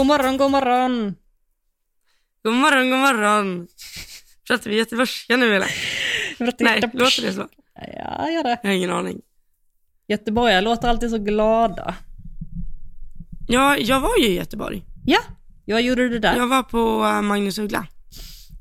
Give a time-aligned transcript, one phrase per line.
[0.00, 1.14] God morgon, god morgon.
[2.42, 3.68] God morgon, god morgon.
[4.46, 5.68] Pratar vi göteborgska nu eller?
[6.58, 7.48] Nej, låter det så?
[7.74, 8.60] Ja, gör det.
[8.62, 9.20] Jag har ingen aning.
[10.08, 11.94] Göteborgare låter alltid så glada.
[13.48, 14.84] Ja, jag var ju i Göteborg.
[15.06, 15.20] Ja,
[15.66, 16.36] vad gjorde du där?
[16.36, 17.86] Jag var på uh, Magnus Uggla.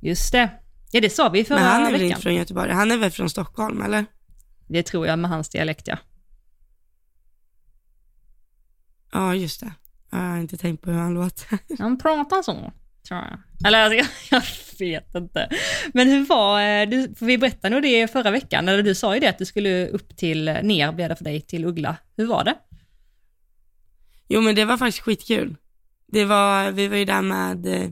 [0.01, 0.49] Just det.
[0.91, 2.07] Ja, det sa vi förra Men han är väl veckan.
[2.07, 2.71] inte från Göteborg?
[2.71, 4.05] Han är väl från Stockholm, eller?
[4.67, 5.97] Det tror jag med hans dialekt, ja.
[9.11, 9.71] Ja, just det.
[10.09, 11.59] Jag har inte tänkt på hur han låter.
[11.79, 12.71] Han pratar så,
[13.07, 13.39] tror jag.
[13.65, 14.41] Eller alltså, jag,
[14.79, 15.49] vet inte.
[15.93, 19.13] Men hur var, eh, du, för vi berättade nog det förra veckan, eller du sa
[19.13, 21.95] ju det att du skulle upp till, ner blev det för dig, till Uggla.
[22.17, 22.55] Hur var det?
[24.27, 25.55] Jo, men det var faktiskt skitkul.
[26.07, 27.89] Det var, vi var ju där med, eh,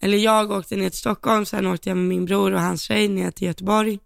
[0.00, 3.08] eller jag åkte ner till Stockholm, sen åkte jag med min bror och hans tjej
[3.08, 3.98] ner till Göteborg.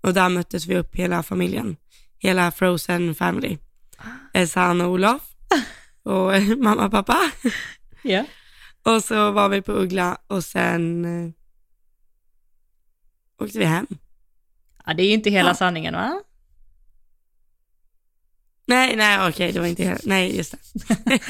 [0.00, 1.76] Och där möttes vi upp hela familjen.
[2.18, 3.58] Hela Frozen family.
[4.34, 5.22] Elsa, Anna och Olof.
[6.04, 7.18] Och mamma och pappa.
[8.02, 8.24] Ja.
[8.82, 11.30] Och så var vi på Uggla och sen eh,
[13.44, 13.86] åkte vi hem.
[14.86, 15.54] Ja, det är ju inte hela Ja.
[15.54, 16.22] sanningen va?
[18.66, 21.20] Nej, nej, okej, det var inte helt, nej, just det.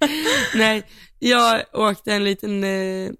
[0.54, 0.82] nej,
[1.18, 3.10] jag åkte en liten eh,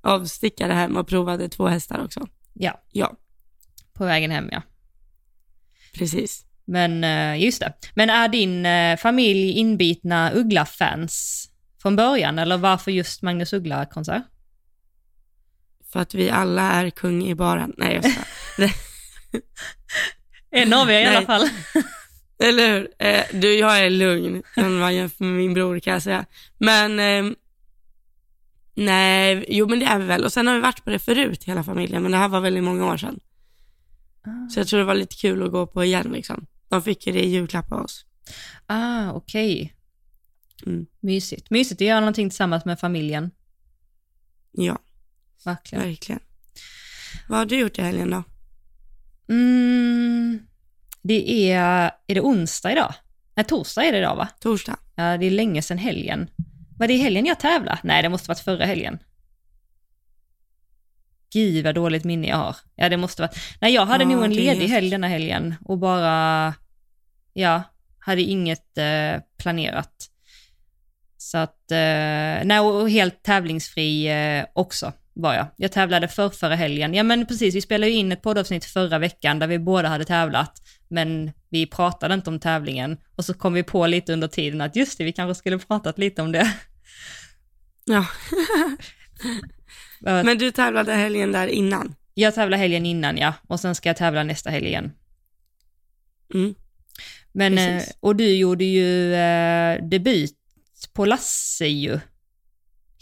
[0.00, 2.26] avstickare hem och provade två hästar också.
[2.52, 3.16] Ja, Ja,
[3.92, 4.62] på vägen hem ja.
[5.94, 6.44] precis.
[6.68, 7.72] Men eh, just det.
[7.94, 11.44] Men är din eh, familj inbitna Uggla-fans
[11.82, 14.22] från början, eller varför just Magnus Uggla-konsert?
[15.92, 17.74] För att vi alla är kung i baren.
[17.76, 18.72] Nej, jag skojar.
[20.50, 21.48] En av er i alla fall.
[22.42, 22.88] Eller hur?
[22.98, 26.24] Eh, du, jag är lugn om man jämför med min bror kan jag säga.
[26.58, 27.32] Men, eh,
[28.74, 30.24] nej, jo men det är vi väl.
[30.24, 32.64] Och sen har vi varit på det förut, hela familjen, men det här var väldigt
[32.64, 33.20] många år sedan.
[34.50, 36.46] Så jag tror det var lite kul att gå på igen liksom.
[36.68, 38.04] De fick ju det i julklapp av oss.
[38.66, 39.74] Ah, okej.
[40.66, 40.86] Mm.
[41.00, 41.50] Mysigt.
[41.50, 43.30] Mysigt att göra någonting tillsammans med familjen.
[44.52, 44.78] Ja,
[45.44, 45.84] Verkligen.
[45.84, 46.20] verkligen.
[47.28, 48.22] Vad har du gjort i helgen då?
[49.28, 50.38] Mm,
[51.02, 52.94] det är, är det onsdag idag?
[53.34, 54.28] Nej, torsdag är det idag va?
[54.40, 54.76] Torsdag?
[54.94, 56.30] Ja, det är länge sedan helgen.
[56.78, 57.78] Var det i helgen jag tävlade?
[57.84, 58.98] Nej, det måste varit förra helgen.
[61.32, 62.56] Gud vad dåligt minne jag har.
[62.74, 63.36] Ja, det måste varit...
[63.60, 66.54] Nej, jag hade Ja, nog en ledig helg denna helgen och bara,
[67.38, 67.62] ja,
[67.98, 70.10] hade inget eh, planerat.
[71.16, 75.46] Så att, eh, nej, och helt tävlingsfri eh, också var jag.
[75.56, 76.94] Jag tävlade för förra helgen.
[76.94, 80.04] Ja men precis, vi spelade ju in ett poddavsnitt förra veckan där vi båda hade
[80.04, 82.96] tävlat, men vi pratade inte om tävlingen.
[83.16, 85.98] Och så kom vi på lite under tiden att just det, vi kanske skulle pratat
[85.98, 86.54] lite om det.
[87.84, 88.06] Ja.
[90.00, 91.94] Men du tävlade helgen där innan?
[92.14, 94.92] Jag tävlade helgen innan ja, och sen ska jag tävla nästa helg igen.
[96.34, 96.54] Mm.
[97.32, 97.96] Men, eh, Precis.
[98.00, 100.34] och du gjorde ju eh, debut
[100.92, 102.00] på Lasse ju.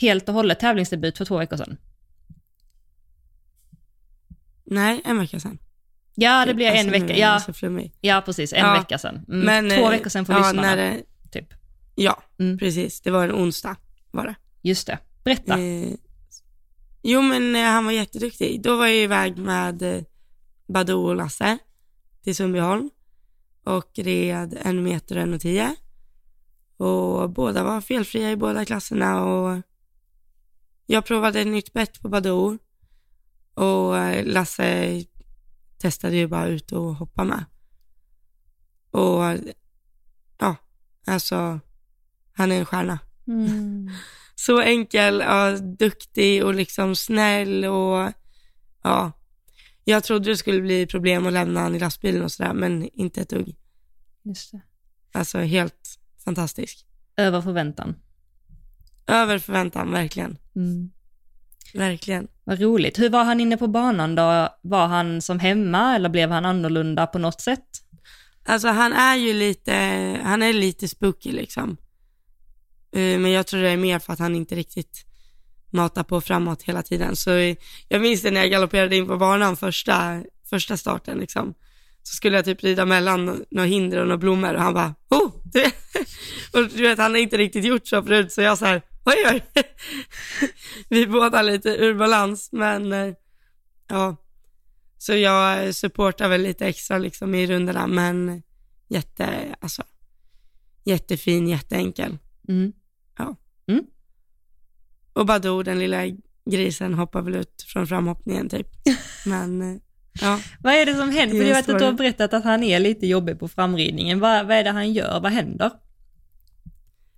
[0.00, 1.76] Helt och hållet tävlingsdebut för två veckor sedan.
[4.64, 5.58] Nej, en vecka sedan.
[6.14, 7.18] Ja, det blir en Alltså, nu vecka.
[7.18, 7.40] Ja,
[8.00, 8.52] ja precis.
[8.52, 9.24] En Ja, vecka sedan.
[9.28, 9.40] Mm.
[9.40, 10.62] Men, två eh, veckor sedan för ja, lyssnarna.
[10.62, 11.54] När det, Typ.
[11.94, 12.58] ja, Mm.
[12.58, 13.00] precis.
[13.00, 13.76] Det var en onsdag
[14.10, 14.34] var det.
[14.62, 14.98] Just det.
[15.24, 15.58] Berätta.
[15.60, 15.90] Eh,
[17.02, 18.62] jo, men eh, han var jätteduktig.
[18.62, 20.02] Då var jag iväg med eh,
[20.68, 21.58] Badou och Lasse
[22.24, 22.90] till Sundbyholm
[23.66, 25.76] och red en meter och en och tio.
[26.76, 29.62] Och båda var felfria i båda klasserna och
[30.86, 32.58] jag provade ett nytt bett på Badou
[33.54, 35.04] och eh, Lasse
[35.78, 37.44] testade ju bara ut och hoppa med.
[38.90, 39.22] Och
[40.38, 40.56] ja,
[41.06, 41.60] alltså
[42.32, 42.98] han är en stjärna.
[43.26, 43.90] Mm.
[44.34, 48.12] Så enkel, ja, duktig och liksom snäll och
[48.82, 49.12] ja.
[49.88, 53.20] Jag trodde det skulle bli problem att lämna han i lastbilen och sådär, men inte
[53.20, 53.56] ett dugg.
[54.22, 54.60] Just det.
[55.12, 56.86] Alltså helt fantastisk.
[57.16, 57.96] Över förväntan.
[59.06, 60.38] Över förväntan, verkligen.
[60.56, 60.90] Mm.
[61.74, 62.28] Verkligen.
[62.44, 62.98] Vad roligt.
[62.98, 64.48] Hur var han inne på banan då?
[64.62, 67.68] Var han som hemma eller blev han annorlunda på något sätt?
[68.44, 69.72] Alltså han är ju lite,
[70.24, 71.76] han är lite spooky liksom.
[72.92, 75.05] Eh, Men jag tror det är mer för att han inte riktigt
[75.76, 77.16] matar på framåt hela tiden.
[77.16, 77.30] Så
[77.88, 81.54] jag minns det när jag galopperade in på banan första, första starten liksom.
[82.02, 85.32] Så skulle jag typ rida mellan några hinder och några blommor och han bara, oh!
[85.44, 85.74] Du vet.
[86.52, 89.16] Och du vet, han har inte riktigt gjort så förut så jag så här, oj
[89.32, 89.42] oj.
[90.88, 93.14] Vi båda lite ur balans men eh,
[93.88, 94.16] ja.
[94.98, 98.42] Så jag supportar väl lite extra liksom i rundorna men
[98.88, 99.82] jätte, alltså
[100.84, 102.18] jättefin, jätteenkel.
[103.68, 103.84] Mm.
[105.16, 106.02] Och Badou, den lilla
[106.50, 108.68] grisen, hoppar väl ut från framhoppningen typ.
[109.26, 109.80] Men eh,
[110.20, 111.36] ja, Vad är det som händer?
[111.38, 114.20] För jag vet att du har berättat att han är lite jobbig på framridningen.
[114.20, 115.20] Vad, vad är det han gör?
[115.20, 115.70] Vad händer?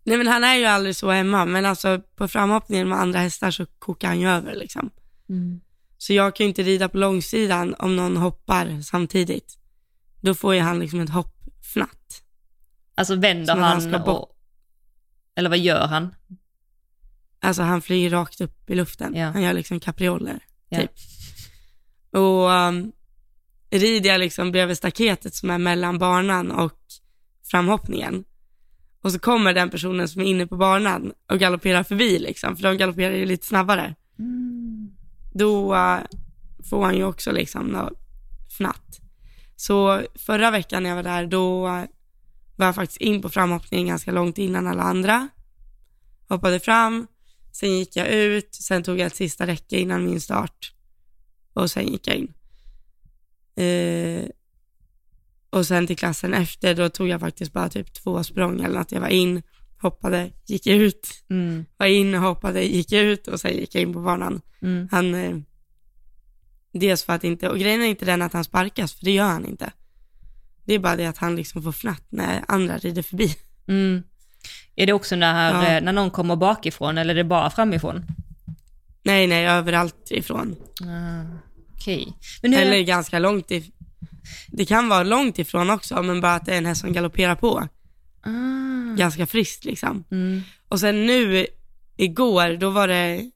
[0.05, 3.51] Nej men han är ju aldrig så hemma, men alltså på framhoppningen med andra hästar
[3.51, 4.91] så kokar han ju över liksom.
[5.29, 5.61] Mm.
[5.99, 9.59] Så jag kan ju inte rida på långsidan om någon hoppar samtidigt.
[10.21, 12.23] Då får ju han liksom ett hoppfnatt.
[12.95, 14.37] Alltså vänder han han, och...
[15.35, 16.15] Eller vad gör han?
[17.41, 19.15] Alltså han flyger rakt upp i luften.
[19.15, 19.27] Ja.
[19.27, 20.81] Han gör liksom kaprioler, Ja.
[20.81, 20.93] typ.
[22.11, 22.93] Och um,
[23.71, 26.79] rider jag liksom bredvid staketet som är mellan banan och
[27.51, 28.25] framhoppningen.
[29.03, 32.63] Och så kommer den personen som är inne på banan och galopperar förbi liksom, för
[32.63, 33.95] de galopperar ju lite snabbare.
[35.35, 35.99] Då uh,
[36.71, 37.93] får han ju också liksom något
[38.57, 39.01] fnatt.
[39.57, 41.85] Så förra veckan när jag var där, då uh,
[42.57, 45.29] var jag faktiskt in på framhoppningen ganska långt innan alla andra.
[46.29, 47.07] Hoppade fram,
[47.53, 50.73] sen gick jag ut, sen tog jag ett sista räcke innan min start
[51.53, 52.33] och sen gick jag in.
[53.65, 54.29] Eh,
[55.51, 58.93] och sen till klassen efter, då tog jag faktiskt bara typ två språng eller något.
[58.93, 59.43] Jag var in,
[59.81, 61.65] hoppade, gick ut, Mm.
[61.77, 64.41] var in, hoppade, gick ut och sen gick jag in på banan.
[64.63, 64.89] Mm.
[64.91, 65.37] Han, eh,
[66.73, 69.25] dels för att inte, och grejen är inte den att han sparkas, för det gör
[69.29, 69.73] han inte.
[70.65, 73.35] Det är bara det att han liksom får fnatt när andra rider förbi.
[73.67, 74.03] Mm.
[74.81, 75.67] Är det också när, Ja.
[75.77, 78.05] eh, när någon kommer bakifrån eller är det bara framifrån?
[79.03, 80.57] Nej, nej, överallt ifrån.
[80.81, 81.25] Ah.
[82.43, 82.61] Men hur...
[82.61, 83.71] Eller ganska långt if-
[84.49, 87.35] Det kan vara långt ifrån också, men bara att det är en häst som galopperar
[87.35, 87.69] på.
[88.23, 88.97] Ah.
[88.97, 90.05] Ganska friskt liksom.
[90.11, 90.43] Mm.
[90.69, 91.47] Och sen nu,
[91.97, 93.31] igår, då var det,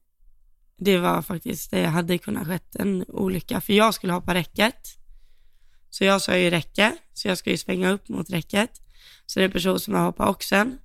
[0.79, 4.77] det var faktiskt, det hade kunnat skett en olycka, för jag skulle hoppa räcket.
[5.91, 8.71] Så jag sa ju räcke, så jag ska ju svänga upp mot räcket.
[9.27, 10.79] Så det är en person som har hoppat oxen.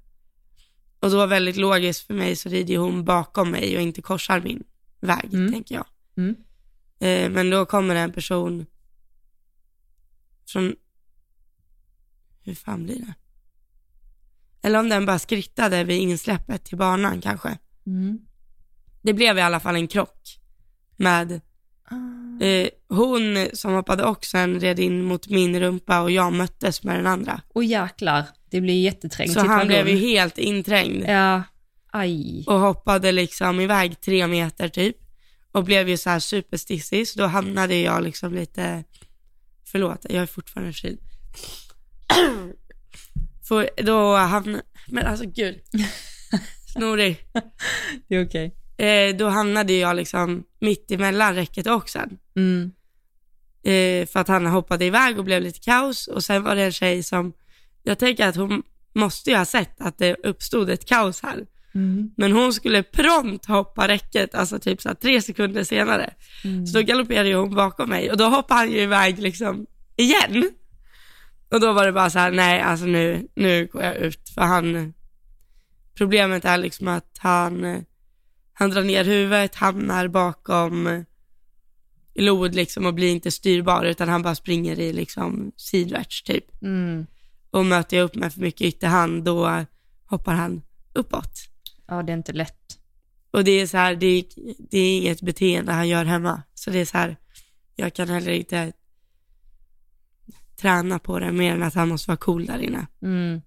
[0.99, 4.41] Och då var väldigt logiskt för mig så rider hon bakom mig och inte korsar
[4.41, 4.63] min
[4.99, 5.51] väg, Mm.
[5.51, 5.85] tänker jag.
[6.17, 6.35] Mm.
[6.99, 8.65] Eh, men då kommer det en person
[10.47, 10.75] från,
[12.44, 13.13] hur fan blir det?
[14.61, 17.57] Eller om den bara skrittade vid insläppet till banan kanske.
[17.85, 18.19] Mm.
[19.01, 20.39] Det blev i alla fall en krock
[20.95, 21.41] med.
[22.42, 27.07] Eh, hon som hoppade oxen red in mot min rumpa och jag möttes med den
[27.07, 27.42] andra.
[27.54, 31.44] Och jäklar, det blir jätteträngt Så han blev ju helt inträngd Ja,
[31.92, 32.44] aj.
[32.48, 34.98] och hoppade liksom iväg tre meter typ
[35.51, 38.83] och blev ju så här superstissig så då hamnade jag liksom lite,
[39.66, 41.00] förlåt jag är fortfarande förkyld.
[43.48, 45.60] För då hamnade, men alltså gud,
[46.74, 47.18] snorig.
[48.07, 48.56] Det är okej.
[48.77, 52.18] Eh, då hamnade jag liksom mitt emellan räcket och oxen.
[52.35, 52.71] Mm.
[53.63, 56.71] eh, för att han hoppade iväg och blev lite kaos och sen var det en
[56.71, 57.33] tjej som,
[57.83, 58.63] jag tänker att hon
[58.94, 61.45] måste ju ha sett att det uppstod ett kaos här.
[61.75, 62.12] Mm.
[62.18, 66.13] Men hon skulle prompt hoppa räcket, alltså typ så tre sekunder senare.
[66.44, 66.68] Mm.
[66.68, 69.65] Så då galopperade hon bakom mig och då hoppade han ju iväg liksom
[69.95, 70.51] igen.
[71.50, 74.41] Och då var det bara så här, nej alltså nu, nu går jag ut för
[74.41, 74.94] han,
[75.97, 77.81] problemet är liksom att han, eh,
[78.59, 81.06] han drar ner huvudet, hamnar bakom
[82.15, 86.62] lod liksom och blir inte styrbar utan han bara springer i liksom sidvärts typ.
[86.62, 87.06] Mm.
[87.51, 89.65] Och möter jag upp med för mycket ytterhand då
[90.06, 90.62] hoppar han
[90.94, 91.33] uppåt.
[91.88, 92.80] Ja, det är inte lätt.
[93.31, 94.25] Och det är så här, det är,
[94.69, 96.42] det är inget beteende han gör hemma.
[96.54, 97.18] Så det är så här,
[97.75, 98.74] jag kan heller inte
[100.56, 102.87] träna på det mer än att han måste vara cool där inne.
[103.02, 103.42] Mm.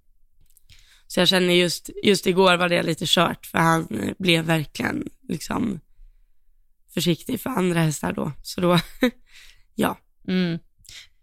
[1.12, 3.88] Så jag känner just, just igår var det lite kört för han
[4.18, 5.80] blev verkligen liksom
[6.94, 8.32] försiktig för andra hästar då.
[8.42, 8.78] Så då,
[9.74, 9.98] ja.
[10.28, 10.58] Mm.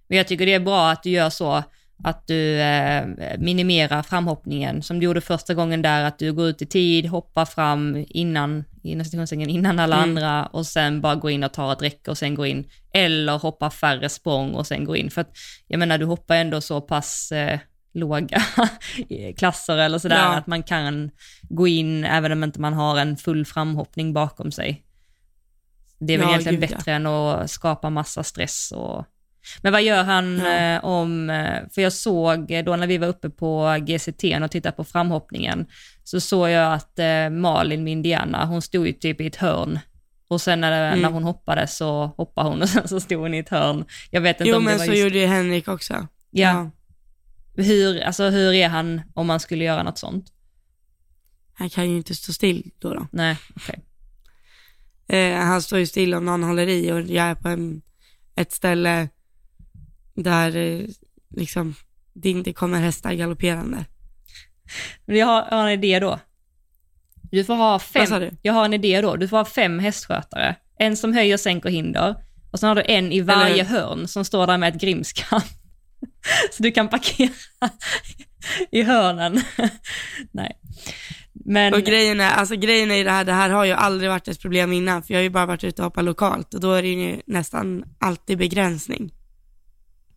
[0.08, 1.64] Men jag tycker det är bra att du gör så,
[2.04, 3.06] att du eh,
[3.40, 7.46] minimerar framhoppningen som du gjorde första gången där, att du går ut i tid, hoppar
[7.46, 10.10] fram innan, citationstecken, innan alla Mm.
[10.10, 12.70] andra och sen bara går in och tar ett räcke och sen går in.
[12.94, 15.12] Eller hoppar färre språng och sen går in.
[15.12, 15.32] För att
[15.68, 17.60] jag menar, du hoppar ändå så pass eh,
[17.98, 18.42] låga
[19.38, 20.36] klasser eller sådär, Ja.
[20.36, 21.12] att man kan
[21.42, 24.84] gå in även om inte man har en full framhoppning bakom sig.
[26.00, 26.76] Det är väl Ja, egentligen gud, ja.
[26.78, 29.06] bättre än att skapa massa stress och
[29.62, 30.58] men vad gör han Ja.
[30.76, 34.76] eh, om, eh, för jag såg då när vi var uppe på GCT och tittade
[34.76, 35.66] på framhoppningen,
[36.04, 39.80] så såg jag att eh, Malin, min Indiana, hon stod ju typ i ett hörn.
[40.30, 41.02] Och sen när, Mm.
[41.02, 43.86] när hon hoppade så hoppade hon och sen så stod hon i ett hörn.
[44.12, 45.04] Jag vet inte Jo om det men var så just...
[45.04, 46.08] gjorde ju Henrik också.
[46.32, 46.72] Ja.
[47.58, 50.32] Hur, alltså, hur är han om man skulle göra något sånt?
[51.54, 52.94] Han kan ju inte stå still då.
[52.94, 53.08] då.
[53.12, 53.80] Nej, okej.
[55.08, 57.82] Eh, han står ju still om någon håller i och jag är på en,
[58.36, 59.10] ett ställe
[60.14, 60.82] där eh,
[61.36, 61.76] liksom
[62.14, 63.86] det inte kommer hästar galopperande.
[65.06, 66.20] Men jag har, jag har en idé då.
[67.32, 68.32] Du får ha fem, Vad sa du?
[68.42, 69.16] jag har en idé då.
[69.16, 70.56] Du får ha fem hästskötare.
[70.80, 72.16] En som höjer, sänker hinder.
[72.52, 75.42] Och sen har du en i varje Eller- hörn som står där med ett grimskall.
[76.52, 77.30] Så du kan parkera
[78.72, 79.42] i hörnen.
[80.32, 80.60] Nej.
[81.34, 84.28] Men, Och grejen är, alltså grejen är det här, det här har ju aldrig varit
[84.28, 86.72] ett problem innan, för jag har ju bara varit ute och hoppat lokalt och då
[86.74, 89.14] är det ju nästan alltid begränsning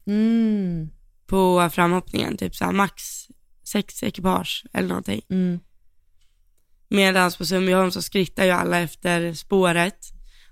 [0.07, 0.89] mm,
[1.27, 3.27] på framhoppningen, typ så här max
[3.65, 5.23] sex ekipage eller någonting.
[5.31, 5.61] mm,
[6.89, 9.99] Medan på Sundbyholm så skrittar ju alla efter spåret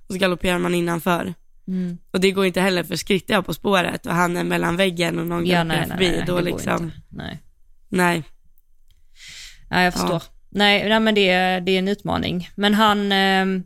[0.07, 1.35] och så galopperar man innanför.
[1.69, 1.99] Mm.
[2.11, 5.19] Och det går inte heller för skrittar jag på spåret och han är mellan väggen
[5.19, 6.97] och någon Ja, nej, nej, förbi, nej, då liksom, inte.
[7.09, 7.43] Nej.
[7.89, 8.23] nej.
[9.71, 10.23] Nej, jag förstår.
[10.51, 12.49] Nej, nej, men det, är- det är en utmaning.
[12.57, 13.13] Men han...
[13.13, 13.63] ehm,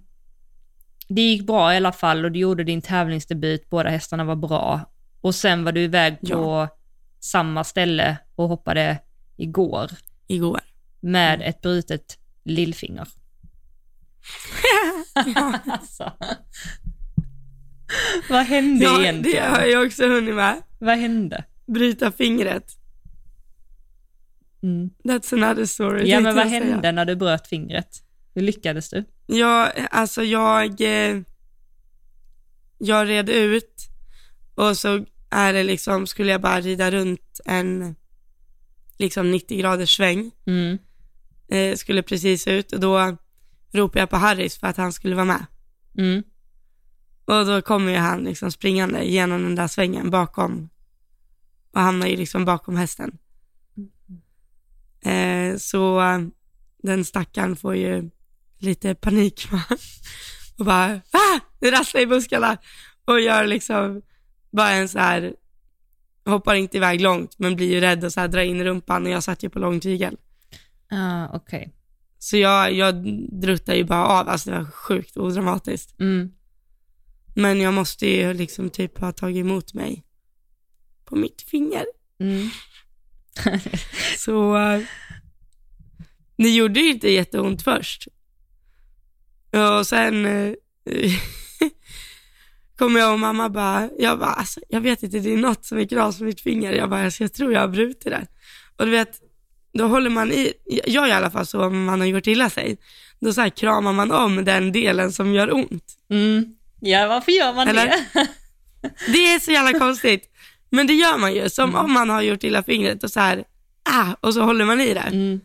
[1.09, 4.80] det gick bra i alla fall och du gjorde din tävlingsdebut, båda hästarna var bra.
[5.21, 6.68] Och sen var du iväg på
[7.21, 8.99] samma ställe och hoppade
[9.37, 9.90] igår
[10.26, 10.61] Igår.
[11.00, 11.49] med Mm.
[11.49, 13.09] ett brutet lillfinger.
[15.66, 16.12] alltså.
[18.30, 19.50] Vad hände Ja, det egentligen?
[19.50, 20.62] har jag också hunnit med.
[20.78, 21.44] Vad hände?
[21.66, 22.64] Bryta fingret.
[24.62, 24.90] Mm.
[25.04, 26.08] That's another story.
[26.11, 26.64] Ja, men vad jag säga.
[26.64, 27.88] hände när du bröt fingret?
[28.34, 29.04] Hur lyckades du?
[29.26, 31.20] Ja, alltså jag, eh,
[32.78, 33.75] jag red ut
[34.54, 37.94] och så är det liksom, skulle jag bara rida runt en
[38.99, 40.78] liksom 90 graders sväng, Mm.
[41.49, 43.16] eh, skulle precis ut och då
[43.72, 45.46] ropade jag på Harris för att han skulle vara med.
[45.99, 46.22] Mm.
[47.25, 50.69] Och då kommer ju han liksom springande genom den där svängen bakom
[51.73, 53.19] och hamnar ju liksom bakom hästen.
[55.05, 56.21] Eh, så eh,
[56.83, 58.11] den stackaren får ju
[58.59, 59.49] lite panik
[60.59, 61.41] och bara ah!
[61.61, 62.57] det rasslar i buskarna
[63.05, 64.02] och gör liksom
[64.50, 65.35] bara en så här
[66.25, 69.11] hoppar inte iväg långt men blir ju rädd och så här drar in rumpan och
[69.11, 70.17] jag satt ju på lång tygel.
[70.91, 71.75] Ah, okej.
[72.19, 72.95] Så jag, jag
[73.41, 76.00] druttar ju bara av, alltså det var sjukt odramatiskt.
[76.00, 76.33] Mm.
[77.34, 80.04] Men jag måste ju liksom typ ha tagit emot mig
[81.04, 81.84] på mitt finger.
[82.20, 82.48] Mm.
[84.18, 84.80] Så eh,
[86.36, 88.08] det gjorde ju inte jätteont först.
[89.78, 90.54] Och sen eh,
[92.78, 95.78] kom jag och mamma bara, jag bara, alltså, jag vet inte, det är något som
[95.78, 96.72] är kras på mitt finger.
[96.72, 98.26] Jag bara, alltså, jag tror jag har brutit det.
[98.76, 99.20] Och du vet,
[99.72, 100.52] då håller man i,
[100.86, 102.78] jag i alla fall så om man har gjort illa sig,
[103.20, 105.98] då så här kramar man om den delen som gör ont.
[106.10, 106.56] Mm.
[106.84, 107.86] Ja, varför gör man Eller?
[107.86, 108.28] det?
[109.12, 110.30] Det är så jävla konstigt.
[110.70, 113.44] Men det gör man ju, som om man har gjort illa fingret och så här,
[113.90, 115.00] ah, och så håller man i det.
[115.00, 115.40] Mm.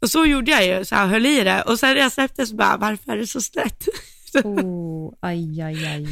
[0.00, 2.54] Och så gjorde jag ju, så här, höll i det och sen reste efter så
[2.54, 3.84] bara, varför är det så snett?
[4.44, 6.08] Oh, aj, aj, aj.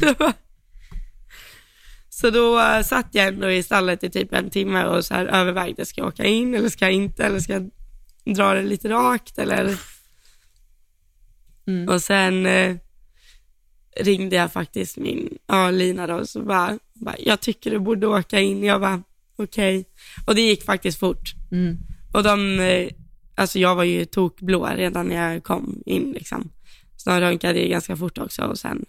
[2.09, 5.25] så då uh, satt jag ändå i stallet i typ en timme och så här
[5.25, 7.69] övervägde, ska jag åka in eller ska jag inte, eller ska jag
[8.35, 9.77] dra det lite rakt eller?
[11.67, 11.89] Mm.
[11.89, 12.75] Och sen eh,
[13.95, 18.39] ringde jag faktiskt min, ja Lina då, så bara, bara, jag tycker du borde åka
[18.39, 18.63] in.
[18.63, 19.03] Jag bara,
[19.37, 19.85] okej.
[20.25, 21.33] Och det gick faktiskt fort.
[21.51, 21.77] Mm.
[22.13, 22.89] Och de, eh,
[23.35, 26.49] alltså jag var ju tokblå redan när jag kom in liksom.
[26.97, 28.85] Så de röntgade ju ganska fort också och sen,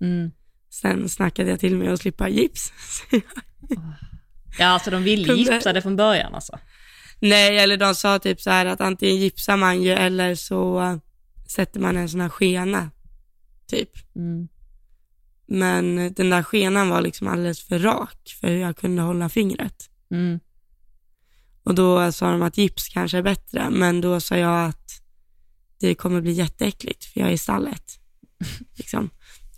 [0.00, 0.30] Mm.
[0.70, 2.72] sen snackade jag till mig att slippa gips.
[4.58, 6.58] Ja, alltså de ville gipsa det från början alltså.
[7.20, 10.96] Nej, eller de sa typ så här att antingen gipsar man ju eller så eh,
[11.48, 12.90] sätter man en sån här skena,
[13.66, 13.90] typ.
[14.16, 14.48] Mm.
[15.46, 19.90] Men den där skenan var liksom alldeles för rak för hur jag kunde hålla fingret.
[20.10, 20.40] Mm.
[21.62, 25.02] Och då sa de att gips kanske är bättre, men då sa jag att
[25.80, 27.98] det kommer bli jätteäckligt för jag är i stallet.
[28.74, 29.10] liksom.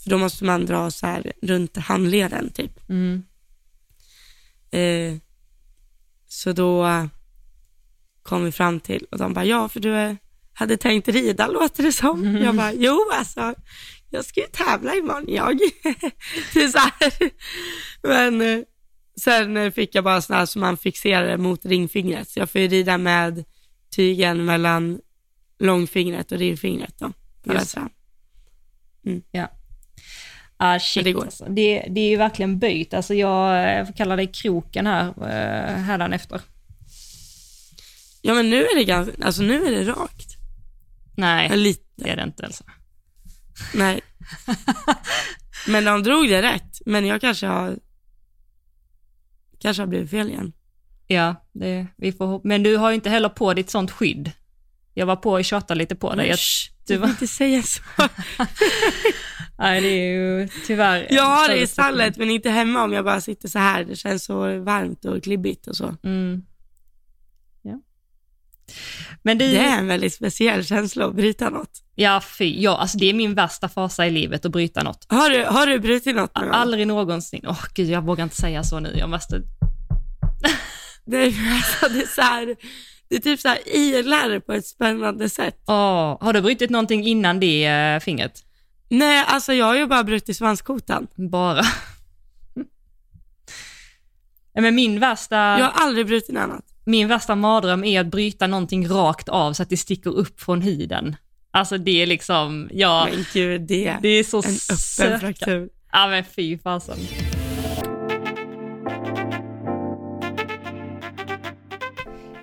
[0.02, 2.88] För då måste man dra så här runt handleden typ.
[2.88, 3.22] Mm.
[4.70, 5.18] Eh,
[6.28, 7.08] så då
[8.22, 10.14] kom vi fram till och de bara, ja för du eh,
[10.58, 12.36] hade tänkt rida låter det som.
[12.36, 13.54] Jag bara, jo alltså,
[14.10, 15.58] jag ska ju tävla imorgon jag.
[16.54, 17.30] det är så här.
[18.02, 18.64] Men eh,
[19.20, 22.28] sen eh, fick jag bara sån här som man fixerade mot ringfingret.
[22.28, 23.44] Så jag får ju rida med
[23.96, 25.00] tygen mellan
[25.58, 27.06] långfingret och ringfingret då.
[27.06, 27.88] Just vänstra.
[30.56, 31.24] Ah, shit, det går.
[31.24, 31.44] Alltså.
[31.48, 32.94] Det, det är ju verkligen böjt.
[32.94, 36.40] Alltså jag, jag får kalla det kroken här, eh, hädanefter.
[38.22, 40.35] Ja men nu är det ganska, alltså nu är det rakt.
[41.16, 41.82] Nej, Lite.
[41.96, 42.64] det är det inte alltså.
[43.74, 44.00] Nej.
[45.68, 46.80] Men de drog det rätt.
[46.86, 47.78] Men jag kanske har,
[49.60, 50.52] kanske har blivit fel igen.
[51.06, 54.30] Ja, det, vi får Men du har ju inte heller på ditt sånt skydd.
[54.94, 56.28] Jag var på och tjatade lite på dig.
[56.28, 57.82] Jag, Shh, du var- inte säga så.
[59.58, 61.06] nej, det är ju tyvärr...
[61.10, 63.84] Jag har det i stallet men inte hemma om jag bara sitter så här.
[63.84, 65.96] Det känns så varmt och klibbigt och så.
[66.02, 66.42] Mm.
[69.22, 71.70] Men du, Det är en väldigt speciell känsla att bryta något.
[71.94, 75.06] ja fy, ja, alltså det är min värsta fasa i livet att bryta något.
[75.08, 76.48] Har du, har du brutit något gång?
[76.52, 77.44] Aldrig någonsin.
[77.48, 78.94] Åh gud, jag vågar inte säga så nu.
[78.98, 79.36] Jag måste...
[81.04, 82.56] Nej, men alltså det är så här,
[83.08, 85.62] det är typ så här ilar på ett spännande sätt.
[85.66, 88.42] Åh, har du brutit någonting innan det eh, fingret?
[88.88, 91.06] Nej, alltså jag har ju bara brutit svanskotan.
[91.14, 91.62] Bara.
[94.60, 96.64] Men min värsta, Jag har aldrig brutit något annat.
[96.86, 100.62] Min värsta mardröm är att bryta någonting rakt av så att det sticker upp från
[100.62, 101.16] huden.
[101.50, 105.70] Alltså det är liksom, ja, Men gud, det, det är så en öppen fraktur.
[105.92, 106.98] Ja men fy fasen.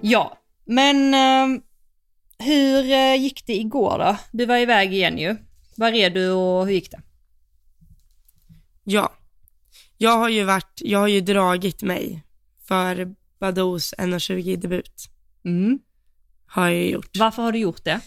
[0.01, 1.61] Ja, men eh,
[2.37, 2.83] hur
[3.15, 4.17] gick det igår då?
[4.31, 5.35] Du var iväg igen ju.
[5.75, 7.01] Var redo och hur gick det?
[8.83, 9.13] Ja,
[9.97, 12.23] jag har ju varit, jag har ju dragit mig
[12.67, 15.09] för Badoos 1,20 debut.
[15.45, 15.79] Mm.
[16.45, 17.17] Har jag gjort.
[17.17, 17.99] Varför har du gjort det?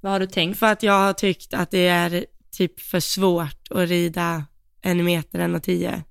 [0.00, 0.58] Vad har du tänkt?
[0.58, 4.44] För att jag har tyckt att det är typ för svårt att rida
[4.80, 6.02] en meter 1,10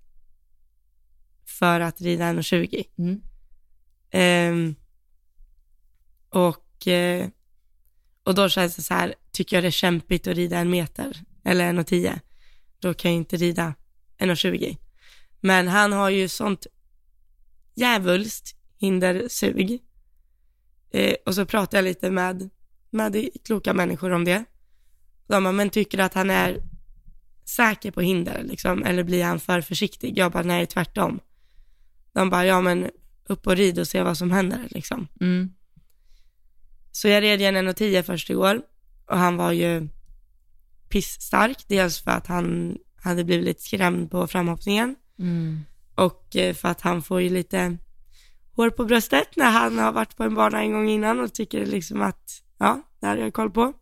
[1.46, 2.84] för att rida 1,20.
[2.98, 3.22] Mm.
[4.12, 4.76] Ehm,
[6.30, 7.28] och, eh,
[8.24, 11.18] och då känns det så här, tycker jag det är kämpigt att rida en meter
[11.44, 12.20] eller 1,10,
[12.80, 13.74] då kan jag inte rida
[14.18, 14.78] 1,20.
[15.42, 16.68] Men han har ju sånt
[17.78, 19.80] djävulskt hindersug.
[20.92, 22.50] Eh, och så pratade jag lite med,
[22.90, 24.44] med kloka människor om det.
[25.28, 26.62] De bara, men tycker du att han är
[27.46, 30.18] säker på hinder liksom, eller blir han för försiktig?
[30.18, 31.20] Jag bara, nej tvärtom.
[32.14, 32.90] De bara, ja men
[33.28, 35.08] upp och rid och se vad som händer liksom.
[35.22, 35.54] Mm.
[36.92, 38.62] Så jag red igen 1,10 först igår
[39.06, 39.88] och han var ju
[40.90, 45.60] pissstark, dels för att han hade blivit lite skrämd på framhoppningen Mm.
[45.98, 47.78] Och eh, för att han får ju lite
[48.56, 51.66] hår på bröstet när han har varit på en bana en gång innan och tycker
[51.66, 53.74] liksom att, ja, det här har jag koll på.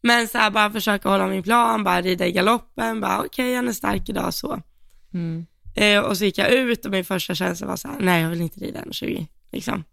[0.00, 3.54] Men så här bara försöka hålla min plan, bara rida i galoppen, bara okej, okay,
[3.54, 4.62] han är stark idag så.
[5.14, 5.46] Mm.
[5.74, 8.30] Eh, och så gick jag ut och min första känsla var så här, nej jag
[8.30, 9.84] vill inte rida 1,20 liksom.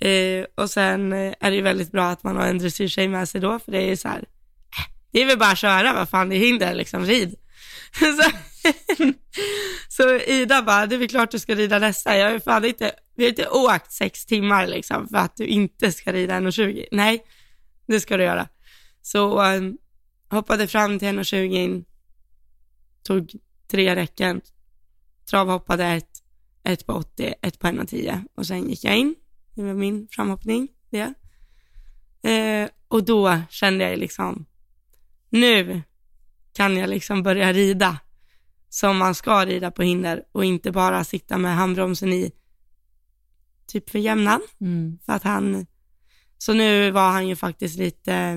[0.00, 3.28] Eh, och sen eh, är det ju väldigt bra att man har en dressyrtjej med
[3.28, 5.92] sig då, för det är ju så här, eh, det är väl bara att köra,
[5.92, 7.36] vad fan det är hinder liksom, rid.
[7.98, 8.30] så,
[9.88, 12.92] så Ida bara, det är väl klart du ska rida nästa, jag har fan inte,
[13.16, 16.86] vi har inte åkt sex timmar liksom för att du inte ska rida 1,20.
[16.92, 17.24] Nej,
[17.86, 18.48] det ska du göra.
[19.02, 19.78] Så um,
[20.30, 21.84] hoppade fram till 1,20,
[23.02, 23.30] tog
[23.70, 24.40] tre räcken,
[25.30, 26.22] travhoppade ett,
[26.64, 29.14] ett på 80, ett på 1,10 och sen gick jag in.
[29.54, 31.14] Det var min framhoppning, det.
[32.30, 34.46] Eh, och då kände jag liksom,
[35.28, 35.82] nu
[36.52, 37.98] kan jag liksom börja rida
[38.70, 42.32] som man ska rida på hinder och inte bara sitta med handbromsen i
[43.66, 44.40] typ för jämnan.
[44.60, 44.98] Mm.
[45.06, 45.66] För att han,
[46.38, 48.36] så nu var han ju faktiskt lite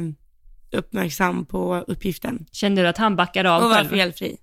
[0.71, 4.37] uppmärksam på uppgiften Kände du att han backade av och var felfri.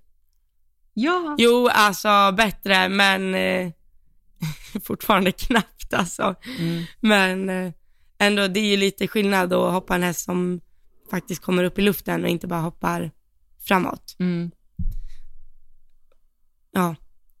[0.93, 1.35] Ja.
[1.39, 3.71] Jo, alltså bättre, men eh,
[4.83, 6.35] fortfarande knappt alltså.
[6.59, 6.83] Mm.
[6.99, 7.73] Men eh,
[8.17, 10.61] ändå, det är ju lite skillnad att hoppa en häst som
[11.11, 13.11] faktiskt kommer upp i luften och inte bara hoppar
[13.67, 14.15] framåt.
[14.19, 14.51] Mm.
[16.71, 16.95] Ja,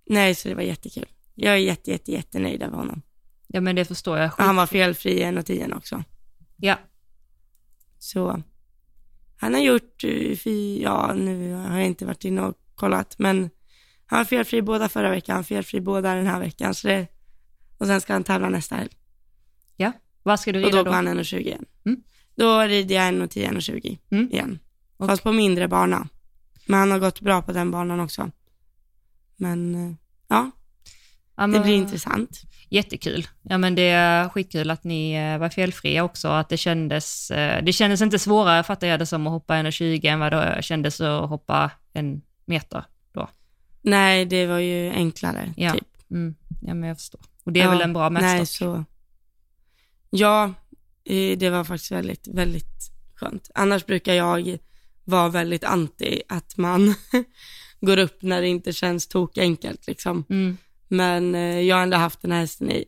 [0.09, 1.05] nej, så det var jättekul.
[1.35, 3.01] Jag är jätte, jätte, jättenöjd över honom.
[3.47, 4.31] Ja men det förstår jag.
[4.37, 6.03] Och han var felfri i en och tio också.
[6.57, 6.79] Ja.
[7.99, 8.41] Så
[9.37, 10.47] han har gjort, eh,
[10.81, 13.49] ja nu har jag inte varit inne och kollat, men
[14.05, 16.75] han var felfri båda förra veckan, felfri båda den här veckan.
[16.75, 17.07] Så det,
[17.77, 18.91] och sen ska han tävla nästa helg.
[19.75, 19.91] Ja.
[20.23, 20.89] Vad ska du Och rida då då?
[20.89, 21.65] går han 1,20 igen.
[21.85, 22.03] Mm.
[22.35, 24.31] Då rider jag 1,10, 1,20 Mm.
[24.31, 24.59] igen.
[24.97, 26.07] Och- Fast på mindre bana.
[26.65, 28.31] Men han har gått bra på den banan också.
[29.41, 29.95] Men eh,
[30.27, 30.51] ja,
[31.35, 32.41] Ja, det men- blir intressant.
[32.69, 33.27] Jättekul.
[33.41, 37.63] Ja men det är skitkul att ni eh, var felfria också, att det kändes, eh,
[37.63, 41.01] det kändes inte svårare fattar jag det som att hoppa 1,20 än vad det kändes
[41.01, 43.29] att hoppa en meter då.
[43.81, 45.53] Nej, det var ju enklare.
[45.57, 45.73] Ja.
[45.73, 45.87] Typ.
[46.11, 46.35] Mm.
[46.61, 47.21] Ja men jag förstår.
[47.43, 48.47] Och det är Ja, väl en bra Nej, mätstock?
[48.67, 48.85] så.
[50.09, 50.53] Ja,
[51.37, 53.51] det var faktiskt väldigt, väldigt skönt.
[53.55, 54.57] Annars brukar jag
[55.03, 56.95] vara väldigt anti att man
[57.81, 60.25] går upp när det inte känns tokenkelt liksom.
[60.29, 60.57] Mm.
[60.87, 62.85] Men eh, jag har ändå haft den här hästen i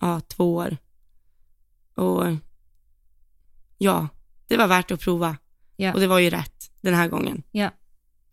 [0.00, 0.76] ja, två år.
[1.94, 2.24] Och
[3.78, 4.08] ja,
[4.46, 5.36] det var värt att prova.
[5.76, 5.94] Ja.
[5.94, 7.42] Och det var ju rätt den här gången.
[7.50, 7.70] Ja,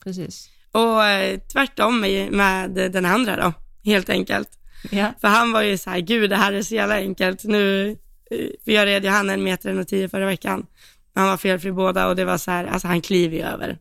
[0.04, 0.50] precis.
[0.72, 3.52] Och eh, tvärtom med, med den andra då,
[3.84, 4.58] helt enkelt.
[4.90, 5.12] Ja.
[5.20, 7.44] För han var ju så här, gud det här är så jävla enkelt.
[7.44, 7.90] Nu,
[8.30, 10.66] eh, för jag red ju han en meter och tio förra veckan.
[11.14, 13.78] Han var felfri båda och det var så här, alltså han kliver ju över.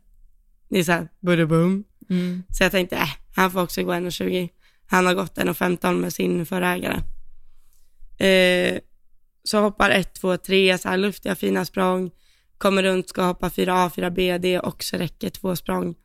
[0.70, 1.84] Det är så här, budabum.
[2.10, 2.44] Mm.
[2.50, 4.50] Så jag tänkte, äh, han får också gå 1,20.
[4.88, 7.02] Han har gått 1,15 med sin förra ägare.
[8.28, 8.80] Eh,
[9.44, 12.12] så hoppar 1, 2, 3, så här luftiga fina språng.
[12.58, 15.96] Kommer runt, ska hoppa 4A, 4B, det också räcker två språng.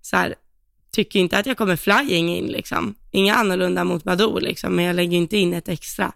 [0.00, 0.34] Så här,
[0.90, 2.94] tycker inte att jag kommer flying in liksom.
[3.10, 6.12] Inga annorlunda mot Badoo liksom, men jag lägger inte in ett extra.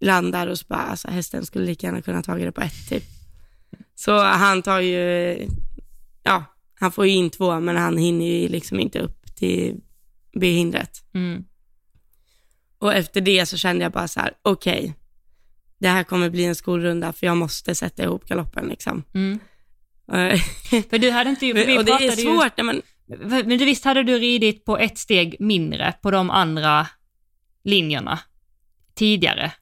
[0.00, 3.04] Landar och så bara, alltså hästen skulle lika gärna kunna tagit det på ett typ.
[3.94, 5.48] Så han tar ju,
[6.22, 6.44] ja,
[6.80, 9.80] han får ju in två, men han hinner ju liksom inte upp till
[10.40, 11.04] B-hindret.
[11.14, 11.44] Mm.
[12.78, 14.92] Och efter det så kände jag bara så här, okej, okay,
[15.78, 19.04] det här kommer bli en skolrunda för jag måste sätta ihop galoppen liksom.
[19.14, 19.38] Mm.
[20.90, 22.82] för du hade inte, vi och det är svårt ju, man...
[23.30, 26.86] Men du visst hade du ridit på ett steg mindre på de andra
[27.64, 28.18] linjerna
[28.94, 29.52] tidigare?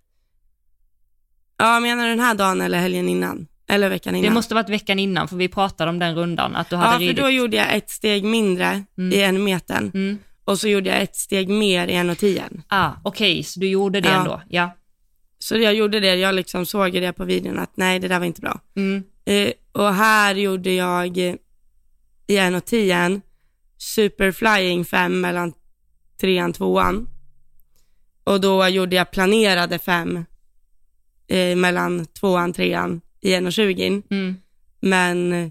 [1.56, 3.46] Ja, menar du den här dagen eller helgen innan?
[3.68, 4.30] Eller veckan innan?
[4.30, 6.98] Det måste varit veckan innan, för vi pratade om den rundan, att du hade Ja,
[7.00, 7.16] ridit.
[7.16, 9.12] för då gjorde jag ett steg mindre Mm.
[9.18, 10.18] i en metern Mm.
[10.44, 12.44] och så gjorde jag ett steg mer i en och tio.
[12.68, 14.18] Ah, okej, så du gjorde det Ja.
[14.18, 14.42] ändå?
[14.48, 14.70] Ja.
[15.38, 18.26] Så jag gjorde det, jag liksom såg det på videon att nej, det där var
[18.26, 18.60] inte bra.
[18.76, 19.02] Mm.
[19.24, 21.18] Eh, och här gjorde jag
[22.26, 23.20] i en och tio
[23.78, 25.52] superflying fem mellan
[26.20, 27.08] trean och tvåan.
[28.24, 30.24] Och då gjorde jag planerade fem
[31.28, 34.02] eh, mellan tvåan trean i en och tjugo.
[34.10, 34.36] Mm.
[34.80, 35.50] Men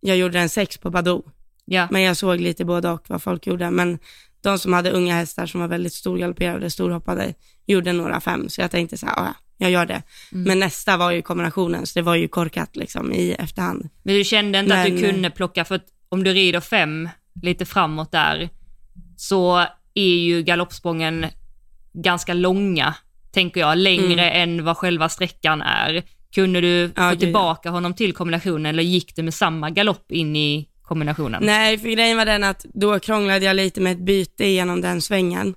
[0.00, 1.22] jag gjorde en sex på Badoo.
[1.64, 1.88] Ja.
[1.90, 3.70] Men jag såg lite både och vad folk gjorde.
[3.70, 3.98] Men
[4.42, 7.34] de som hade unga hästar som var väldigt storgalopperade, storhoppade,
[7.66, 8.48] gjorde några fem.
[8.48, 10.02] Så jag tänkte så här, "Ah, ja, jag gör det.
[10.32, 10.44] Mm.
[10.44, 13.88] Men nästa var ju kombinationen, så det var ju korkat liksom i efterhand.
[14.02, 17.08] Men du kände inte att du Men- kunde plocka, för om du rider fem
[17.42, 18.48] lite framåt där,
[19.16, 19.58] så
[19.94, 21.26] är ju galoppsprången
[21.92, 22.94] ganska långa,
[23.32, 26.02] tänker jag, längre än vad själva sträckan är.
[26.34, 26.92] Kunde du Mm.
[26.96, 30.68] Ja, få gud, tillbaka honom till kombinationen eller gick det med samma galopp in i
[30.82, 31.42] kombinationen?
[31.44, 35.00] Nej, för grejen var den att då krånglade jag lite med ett byte genom den
[35.02, 35.54] svängen.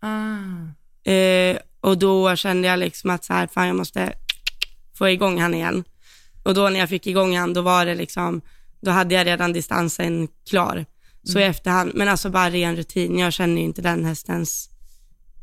[0.00, 1.10] Ah.
[1.10, 4.12] Eh, och då kände jag liksom att så här, fan jag måste
[4.98, 5.84] få igång han igen.
[6.42, 8.40] Och då när jag fick igång han, då var det liksom,
[8.80, 10.84] då hade jag redan distansen klar.
[11.26, 13.18] Så i efterhand, men alltså bara ren rutin.
[13.18, 14.70] Jag känner ju inte den hästens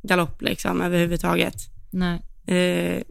[0.03, 1.55] galopp liksom överhuvudtaget.
[1.91, 3.01] Nej, Eh,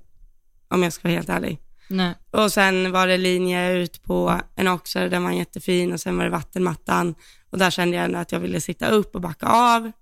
[0.70, 1.58] om jag ska vara helt ärlig.
[1.88, 2.14] nej.
[2.30, 6.24] Och sen var det linje ut på en oxer, den var jättefin och sen var
[6.24, 7.14] det vattenmattan
[7.50, 9.92] och där kände jag ändå att jag ville sitta upp och backa av.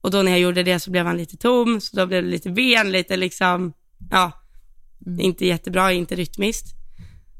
[0.00, 2.30] Och då när jag gjorde det så blev han lite tom, så då blev det
[2.30, 3.72] lite ben, lite liksom,
[4.10, 4.32] ja,
[5.06, 5.20] Mm.
[5.20, 6.66] inte jättebra, inte rytmiskt.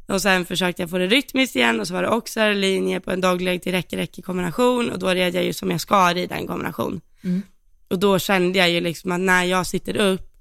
[0.08, 3.10] Och sen försökte jag få det rytmiskt igen och så var det oxer, linje på
[3.10, 6.46] en dagleg till räcke-räcke kombination och då red jag ju som jag ska rida en
[6.46, 7.00] kombination.
[7.24, 7.42] Mm.
[7.90, 10.33] Och då kände jag ju liksom att när jag sitter upp,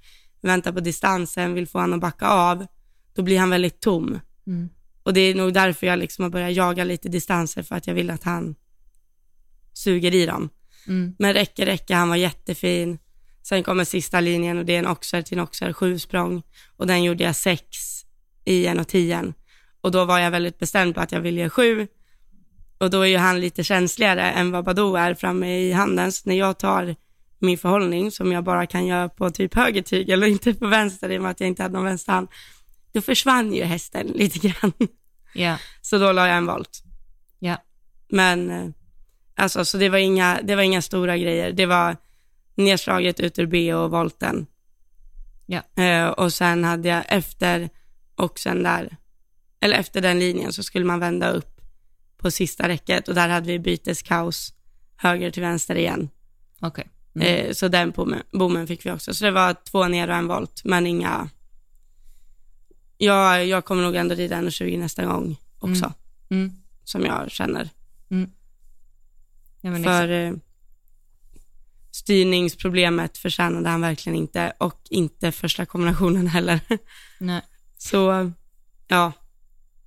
[0.43, 2.65] väntar på distansen, vill få han att backa av,
[3.13, 4.19] då blir han väldigt tom.
[4.47, 4.69] Mm.
[5.03, 7.93] Och det är nog därför jag liksom har börjat jaga lite distanser, för att jag
[7.93, 8.55] vill att han
[9.73, 10.49] suger i dem.
[10.87, 11.15] Mm.
[11.19, 12.99] Men räcke, räcke, han var jättefin.
[13.43, 16.43] Sen kommer sista linjen och det är en oxer till en oxer, sju språng.
[16.77, 17.77] Och den gjorde jag sex
[18.45, 19.33] i en och tien.
[19.81, 21.87] Och då var jag väldigt bestämd på att jag ville ge sju.
[22.77, 26.11] Och då är ju han lite känsligare än vad Badoo är framme i handen.
[26.11, 26.95] Så när jag tar
[27.45, 31.09] min förhållning, som jag bara kan göra på typ höger tygel och inte på vänster
[31.09, 32.27] i och med att jag inte hade någon vänsterhand,
[32.91, 34.71] då försvann ju hästen lite grann.
[35.33, 36.83] Ja, Så då la jag en volt.
[37.39, 37.57] ja.
[38.09, 38.69] Men eh,
[39.35, 41.51] alltså, så det var, inga, det var inga stora grejer.
[41.51, 41.97] Det var
[42.55, 44.45] nedslaget ut ur B och volten.
[45.45, 45.83] Ja.
[45.83, 47.69] Eh, och sen hade jag efter
[48.15, 48.97] och sen där,
[49.59, 51.61] eller efter den linjen så skulle man vända upp
[52.17, 54.53] på sista räcket och där hade vi byteskaos
[54.97, 56.09] höger till vänster igen.
[56.61, 56.87] Okej.
[57.15, 57.27] Mm.
[57.27, 57.93] Eh, så den
[58.31, 59.13] bommen, fick vi också.
[59.13, 61.29] Så det var två ner och en volt, men inga...
[62.97, 65.93] Jag, jag kommer nog ändå rida 1,20 nästa gång också,
[66.29, 66.51] Mm.
[66.83, 67.69] som jag känner.
[69.61, 70.33] Ja, men För eh,
[71.91, 76.59] styrningsproblemet förtjänade han verkligen inte och inte första kombinationen heller.
[77.19, 77.41] Nej.
[77.77, 78.31] Så
[78.87, 79.11] ja,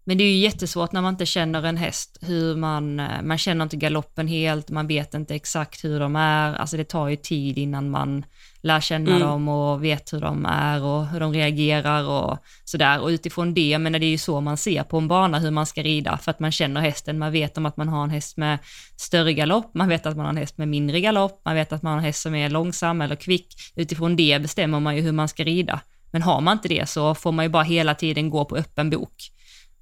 [0.08, 3.38] Men det är ju jättesvårt när man inte känner en häst, hur man, eh, man
[3.38, 7.16] känner inte galoppen helt, man vet inte exakt hur de är, alltså det tar ju
[7.16, 8.24] tid innan man
[8.62, 9.22] lär känna Mm.
[9.22, 13.00] dem och vet hur de är och hur de reagerar och sådär.
[13.00, 15.66] Och utifrån det, menar det är ju så man ser på en bana hur man
[15.66, 18.36] ska rida, för att man känner hästen, man vet om att man har en häst
[18.36, 18.58] med
[18.96, 21.82] större galopp, man vet att man har en häst med mindre galopp, man vet att
[21.82, 23.54] man har en häst som är långsam eller kvick.
[23.76, 25.80] Utifrån det bestämmer man ju hur man ska rida.
[26.10, 28.90] Men har man inte det så får man ju bara hela tiden gå på öppen
[28.90, 29.30] bok.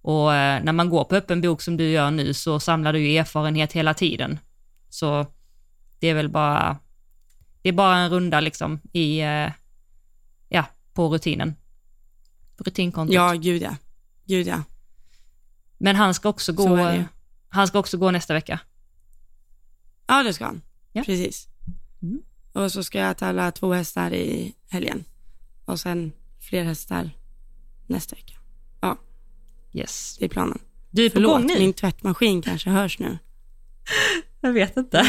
[0.05, 2.99] Och eh, när man går på öppen bok som du gör nu så samlar du
[2.99, 4.39] ju erfarenhet hela tiden.
[4.89, 5.27] Så
[5.99, 6.79] det är väl bara,
[7.63, 9.53] det är bara en runda liksom i, eh,
[10.49, 11.55] ja, på rutinen.
[12.57, 13.15] Rutinkontot.
[13.15, 13.77] ja gud ja.
[14.25, 14.63] Gud ja.
[15.79, 17.05] Men han ska också Så gå,
[17.49, 18.61] han ska också gå nästa vecka.
[20.07, 20.63] Ja det ska han.
[20.93, 21.03] Ja.
[21.05, 21.49] Precis.
[22.03, 22.23] Mm.
[22.53, 25.05] Och så ska jag tävla två hästar i helgen.
[25.65, 27.11] Och sen fler hästar
[27.87, 28.35] nästa vecka.
[29.75, 30.17] Yes.
[30.19, 30.59] Det är planen.
[30.91, 31.59] Du är på Förlåt, gång nu?
[31.59, 33.19] min tvättmaskin kanske hörs nu.
[34.41, 35.07] Jag vet inte.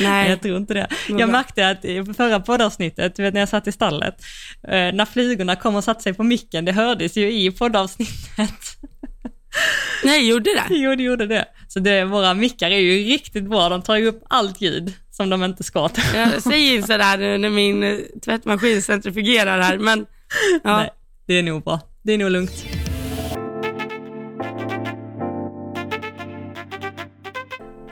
[0.00, 0.30] Nej.
[0.30, 0.88] Jag tror inte det.
[1.08, 4.14] Jag märkte att i förra poddavsnittet, du vet när jag satt i stallet,
[4.62, 8.18] eh, när flygorna kom och satte sig på micken, det hördes ju i poddavsnittet.
[10.04, 10.74] Nej, gjorde det?
[10.74, 11.44] jo, det gjorde det.
[11.68, 15.30] Så det, våra mickar är ju riktigt bra, de tar ju upp allt ljud som
[15.30, 16.02] de inte ska ta.
[16.14, 20.06] Jag säger sådär nu när min tvättmaskin centrifugerar här, men
[20.64, 20.76] ja.
[20.76, 20.90] Nej,
[21.26, 21.80] det är nog bra.
[22.02, 22.64] Det är nog lugnt.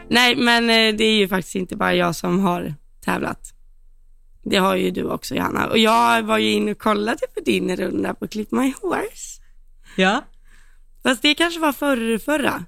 [0.09, 3.53] Nej, men eh, det är ju faktiskt inte bara jag som har tävlat.
[4.45, 5.67] Det har ju du också Johanna.
[5.67, 9.43] Och jag var ju inne och kollade på din runda på Clip My Horse.
[9.97, 10.25] Ja.
[11.03, 12.65] Fast det kanske var förr, förra.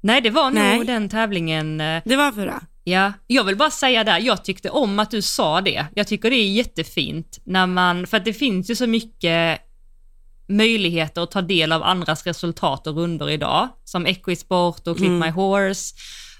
[0.00, 0.76] Nej, det var Nej.
[0.76, 1.80] nog den tävlingen.
[1.80, 2.60] eh, Det var förra.
[2.84, 5.86] Ja, jag vill bara säga där, jag tyckte om att du sa det.
[5.94, 9.60] Jag tycker det är jättefint när man, för att det finns ju så mycket
[10.56, 15.30] möjligheter att ta del av andras resultat och runder idag, som Equisport och Clip My
[15.30, 15.94] Horse.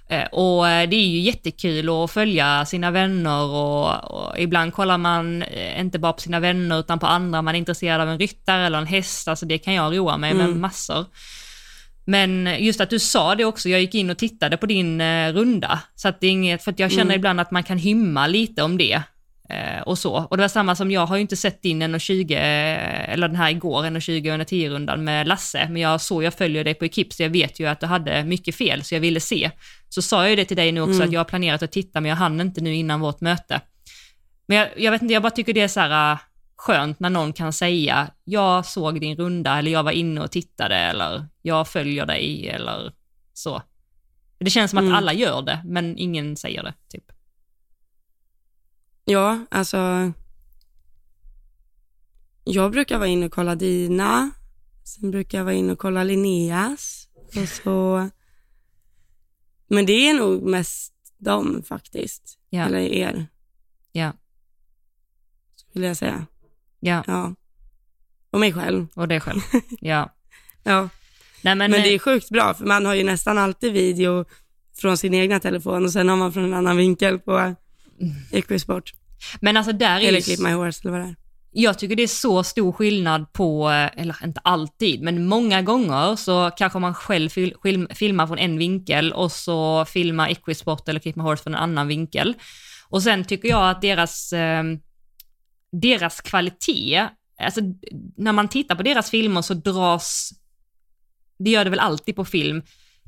[0.08, 4.98] Eh, Och eh, det är ju jättekul att följa sina vänner och, och ibland kollar
[4.98, 8.18] man eh, inte bara på sina vänner utan på andra, man är intresserad av en
[8.18, 11.04] ryttare eller en häst, alltså det kan jag roa mig med massor.
[12.04, 15.80] Men just att du sa det också, jag gick in och tittade på din runda,
[15.94, 18.78] så att det är inget, för jag känner ibland att man kan hymma lite om
[18.78, 19.02] det.
[19.52, 20.14] Eh, och så.
[20.14, 23.36] Och det var samma som, jag har ju inte sett din 1.20, eh, eller den
[23.36, 26.84] här igår, 1.20 och 10 rundan med Lasse, men jag såg, jag följer dig på
[26.84, 29.50] Ekip, så jag vet ju att du hade mycket fel, så jag ville se.
[29.88, 32.00] Så sa jag ju det till dig nu också, att jag har planerat att titta,
[32.00, 33.60] men jag hann inte nu innan vårt möte.
[34.46, 36.18] Men jag, jag vet inte, jag bara tycker det är så här äh,
[36.56, 40.76] skönt när någon kan säga, jag såg din runda, eller jag var inne och tittade,
[40.76, 42.92] eller jag följer dig, eller
[43.34, 43.62] så.
[44.38, 44.94] Det känns som att Mm.
[44.94, 47.04] alla gör det, men ingen säger det, typ.
[49.04, 50.12] Ja, alltså.
[52.44, 54.30] Jag brukar vara inne och kolla dina.
[54.84, 57.08] Sen brukar jag vara inne och kolla Linneas.
[57.36, 58.08] Och så.
[59.66, 62.38] Men det är nog mest dem faktiskt.
[62.50, 62.66] Ja.
[62.66, 63.26] Eller er,
[63.92, 64.12] Ja,
[65.56, 66.26] skulle jag säga.
[66.80, 67.34] ja, Ja.
[68.30, 68.86] Och mig själv.
[68.94, 69.40] och det själv.
[69.80, 70.14] Ja.
[70.64, 70.88] Ja.
[71.44, 74.24] Nej men, Men eh, det är sjukt bra, för man har ju nästan alltid video
[74.74, 77.54] från sin egna telefon och sen har man från en annan vinkel på
[78.32, 78.92] Equisport.
[79.40, 81.16] men alltså där är Eller ju, Clip My Horse eller vad det är.
[81.50, 86.50] jag tycker det är så stor skillnad på, eller inte alltid, men många gånger så
[86.56, 91.12] kanske man själv fil, film, filmar från en vinkel och så filmar Equisport eller Keep
[91.16, 92.34] My Horse från en annan vinkel.
[92.88, 94.64] Och sen tycker jag att deras, eh,
[95.72, 97.08] deras kvalitet,
[97.42, 97.60] alltså
[98.16, 100.30] när man tittar på deras filmer så dras,
[101.38, 102.62] det gör det väl alltid på film,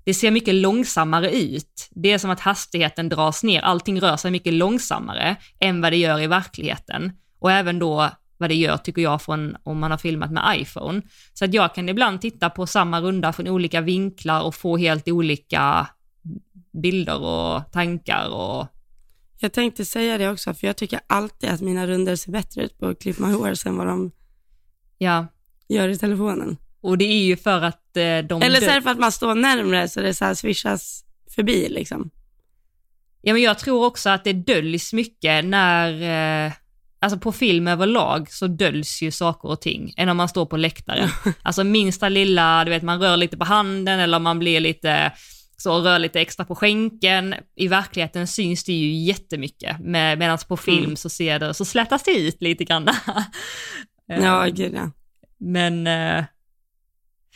[0.04, 1.88] det ser mycket långsammare ut.
[1.90, 5.96] Det är som att hastigheten dras ner, allting rör sig mycket långsammare än vad det
[5.96, 7.12] gör i verkligheten.
[7.38, 11.02] Och även då vad det gör tycker jag från om man har filmat med iPhone.
[11.34, 15.08] Så att jag kan ibland titta på samma runda från olika vinklar och få helt
[15.08, 15.88] olika
[16.72, 18.66] bilder och tankar och
[19.38, 22.78] Jag tänkte säga det också, för jag tycker alltid att mina runder ser bättre ut
[22.78, 24.10] på Clip My Horse än vad de
[24.98, 25.26] ja,
[25.68, 26.56] gör i telefonen.
[26.84, 28.42] Och det är ju för att eh, de...
[28.42, 31.68] Eller så är det för att man står närmre så det så här swishas förbi
[31.68, 32.10] liksom.
[33.22, 36.52] Ja, men jag tror också att det döljs mycket när, eh,
[37.00, 40.56] alltså på film överlag så döljs ju saker och ting än om man står på
[40.56, 41.08] läktaren.
[41.42, 45.12] alltså minsta lilla, du vet man rör lite på handen eller man blir lite
[45.56, 47.34] så rör lite extra på skänken.
[47.56, 50.96] I verkligheten syns det ju jättemycket, med, medan på film Mm.
[50.96, 52.88] så ser det, så slätas det ut lite grann.
[54.10, 54.90] Eh, Ja, gud ja.
[55.38, 56.24] Men, eh,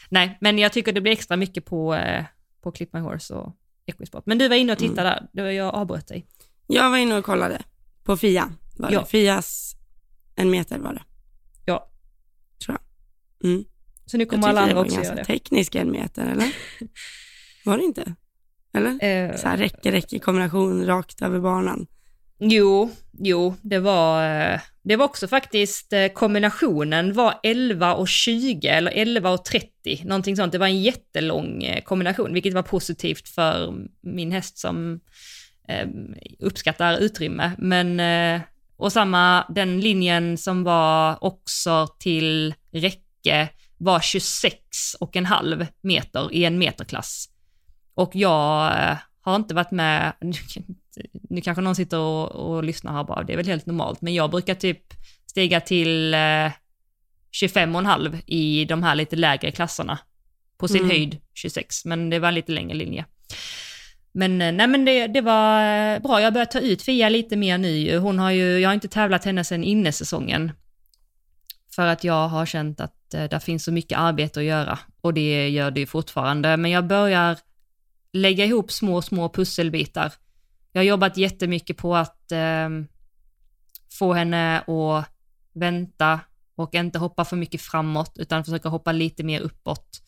[0.08, 2.24] nej, men jag tycker det blir extra mycket på, eh,
[2.62, 4.26] på Clip My Horse och Equisport.
[4.26, 4.90] Men du var inne och Mm.
[4.90, 6.26] tittade där, det var jag avbröt dig.
[6.66, 7.62] Jag var inne och kollade
[8.04, 8.52] på Fia.
[8.76, 9.00] Var Ja.
[9.00, 9.06] det.
[9.06, 9.74] Fias
[10.36, 11.02] en meter var det.
[11.64, 11.90] Ja.
[12.66, 12.78] Tror
[13.40, 13.50] jag.
[13.50, 13.64] Mm.
[14.06, 15.24] Så nu Jag kommer alla det andra var också göra det.
[15.24, 16.52] teknisk en meter, eller?
[17.64, 18.14] Var det inte?
[18.72, 18.90] Eller?
[19.04, 21.86] Eh, Så här räcke, räcke, kombination rakt över banan
[22.38, 28.68] jo, jo, det var, eh, det var också faktiskt, eh, kombinationen var 11 och 20
[28.68, 30.52] eller 11 och 30, någonting sånt.
[30.52, 35.00] Det var en jättelång eh, kombination, vilket var positivt för min häst som
[35.68, 35.88] eh,
[36.38, 37.52] uppskattar utrymme.
[37.58, 38.40] Men, eh,
[38.76, 43.48] och samma, den linjen som var också till räcke
[43.78, 44.58] var 26
[45.00, 47.28] och en halv meter i en meterklass.
[47.94, 50.12] Och jag eh, har inte varit med,
[51.30, 54.14] nu kanske någon sitter och, och lyssnar här bara, det är väl helt normalt, men
[54.14, 54.82] jag brukar typ
[55.26, 56.52] stiga till eh,
[57.30, 59.98] 25 och en halv i de här lite lägre klasserna.
[60.58, 60.88] På sin Mm.
[60.90, 63.04] höjd 26, men det var en lite längre linje.
[64.12, 67.08] Men eh, nej men det, det var eh, bra, jag har börjat ta ut Fia
[67.08, 67.98] lite mer nu.
[67.98, 70.52] Hon har ju, jag har inte tävlat henne sedan innesäsongen.
[71.74, 74.78] För att jag har känt att eh, där finns så mycket arbete att göra.
[75.00, 76.56] Och det gör det ju fortfarande.
[76.56, 77.38] Men jag börjar
[78.12, 80.12] lägga ihop små, små pusselbitar.
[80.78, 82.68] Jag har jobbat jättemycket på att eh,
[83.98, 85.04] få henne att
[85.54, 86.20] vänta
[86.56, 90.02] och inte hoppa för mycket framåt utan försöka hoppa lite mer uppåt.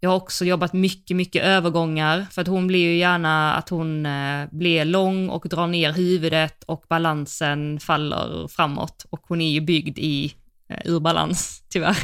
[0.00, 4.06] Jag har också jobbat mycket, mycket övergångar för att hon blir ju gärna att hon
[4.06, 9.60] eh, blir lång och drar ner huvudet och balansen faller framåt och hon är ju
[9.60, 10.34] byggd i
[10.68, 11.98] eh, ur balans tyvärr.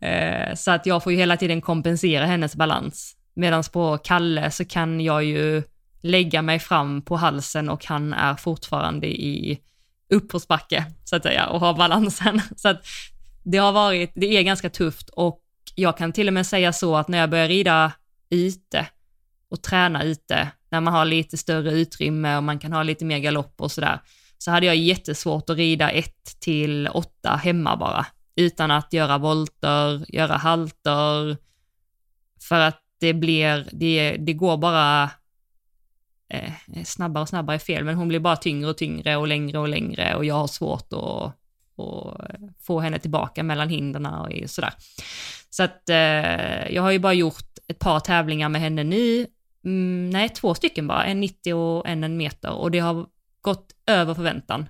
[0.00, 3.16] Eh, så att jag får ju hela tiden kompensera hennes balans.
[3.34, 5.62] Medan på Kalle så kan jag ju
[6.02, 9.60] lägga mig fram på halsen och han är fortfarande i
[10.10, 12.40] uppförsbacke så att säga och har balansen.
[12.56, 12.86] Så att
[13.42, 15.40] det har varit, det är ganska tufft och
[15.74, 17.92] jag kan till och med säga så att när jag börjar rida
[18.30, 18.86] ute
[19.50, 23.18] och träna ute, när man har lite större utrymme och man kan ha lite mer
[23.18, 24.00] galopp och sådär,
[24.38, 30.04] så hade jag jättesvårt att rida ett till åtta hemma bara, utan att göra volter,
[30.08, 31.36] göra halter,
[32.48, 35.10] för att det blir, det, det går bara
[36.30, 39.28] Eh, eh, snabbare och snabbare är fel, men hon blir bara tyngre och tyngre och
[39.28, 41.34] längre och längre och jag har svårt att,
[41.76, 44.72] och eh, få henne tillbaka mellan hinderna och sådär.
[45.50, 49.26] Så att eh, jag har ju bara gjort ett par tävlingar med henne nu,
[49.64, 53.06] mm, nej två stycken bara, en 90 och en en meter och det har
[53.40, 54.68] gått över förväntan.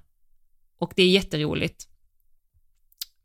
[0.78, 1.86] Och det är jätteroligt.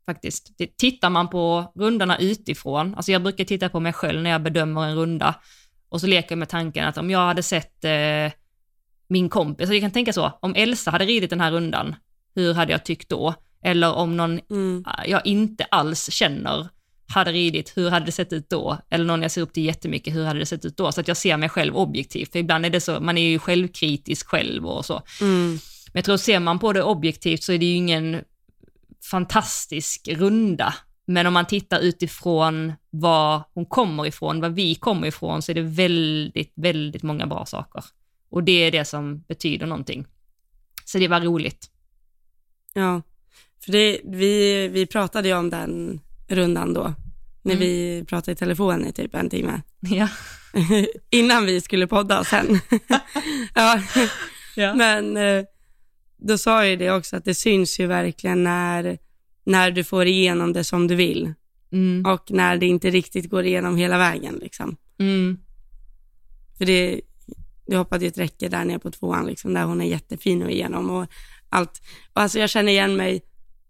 [0.06, 0.58] Faktiskt.
[0.58, 4.44] Det, tittar man på rundorna utifrån, alltså jag brukar titta på mig själv när jag
[4.44, 5.36] bedömer en runda
[5.96, 8.32] och så leker jag med tanken att om jag hade sett eh,
[9.08, 11.96] min kompis, alltså jag kan tänka så, om Elsa hade ridit den här rundan,
[12.36, 13.34] hur hade jag tyckt då?
[13.64, 14.84] Eller om någon mm.
[15.06, 16.68] jag inte alls känner
[17.08, 18.78] hade ridit, hur hade det sett ut då?
[18.90, 20.92] Eller någon jag ser upp till jättemycket, hur hade det sett ut då?
[20.92, 23.40] Så att jag ser mig själv objektivt, för ibland är det så, man är ju
[23.40, 25.02] självkritisk själv och så.
[25.22, 25.50] Mm.
[25.52, 25.60] Men
[25.94, 28.22] jag tror, ser man på det objektivt så är det ju ingen
[29.12, 30.74] fantastisk runda,
[31.06, 35.54] men om man tittar utifrån var hon kommer ifrån, var vi kommer ifrån, så är
[35.54, 37.84] det väldigt, väldigt många bra saker.
[38.30, 40.06] Och det är det som betyder någonting.
[40.86, 41.72] Så det var roligt.
[42.74, 43.02] Ja,
[43.66, 46.94] för det, vi, vi pratade ju om den rundan då,
[47.42, 47.60] när mm.
[47.60, 49.62] vi pratade i telefon i typ en timme.
[49.80, 50.08] Ja.
[51.10, 52.60] Innan vi skulle podda sen.
[53.56, 53.82] ja.
[54.56, 54.74] ja.
[54.76, 55.44] Men eh,
[56.18, 58.98] då sa jag det också att det syns ju verkligen när
[59.46, 61.34] när du får igenom det som du vill.
[61.72, 62.06] Mm.
[62.06, 64.78] Och när det inte riktigt går igenom hela vägen liksom.
[65.00, 65.38] Mm.
[66.58, 67.02] För det,
[67.68, 70.52] det hoppade ju ett räcke där nere på tvåan liksom, där hon är jättefin och
[70.52, 71.08] igenom och
[71.50, 71.82] allt.
[72.14, 73.22] Och alltså jag känner igen mig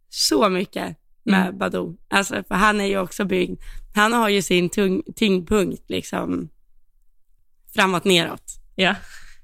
[0.09, 1.57] så mycket med mm.
[1.57, 1.97] Badou.
[2.07, 3.61] Alltså för han är ju också byggd,
[3.95, 6.49] han har ju sin tung, tyngdpunkt liksom
[7.75, 8.53] framåt neråt.
[8.75, 8.95] Ja.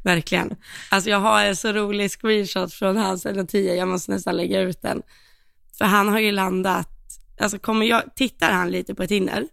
[0.03, 0.55] Verkligen.
[0.91, 4.81] Alltså jag har en så rolig screenshot från hans 10, jag måste nästan lägga ut
[4.81, 5.01] den.
[5.81, 6.89] För han har ju landat,
[7.39, 9.47] alltså kommer jag, tittar han lite på ett hinder,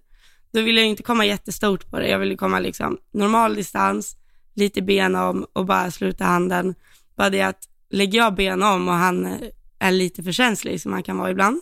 [0.53, 2.09] då vill jag inte komma jättestort på det.
[2.09, 4.17] Jag vill komma liksom normal distans,
[4.55, 6.75] lite ben om och bara sluta handen.
[7.17, 9.37] Bara det att lägger jag ben om och han
[9.79, 11.61] är lite för känslig som han kan vara ibland,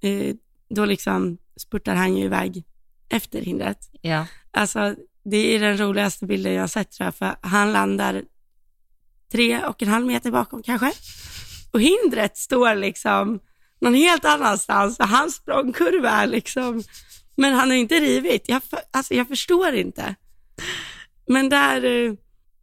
[0.00, 0.34] eh,
[0.68, 2.64] då liksom spurtar han ju iväg
[3.08, 3.90] efter hindret.
[4.00, 4.26] Ja.
[4.50, 8.22] Alltså det är den roligaste bilden jag har sett tror jag, för han landar
[9.32, 10.92] tre och en halv meter bakom kanske
[11.70, 13.40] och hindret står liksom
[13.80, 16.82] någon helt annanstans och hans språngkurva är liksom,
[17.36, 18.48] men han har inte rivit.
[18.48, 20.14] Jag, alltså jag förstår inte.
[21.26, 22.12] Men där, eh,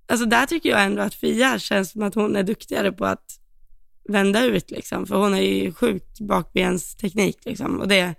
[0.07, 3.39] alltså där tycker jag ändå att Fia känns som att hon är duktigare på att
[4.09, 8.15] vända ut liksom, för hon har ju sjukt bakbensteknik liksom och det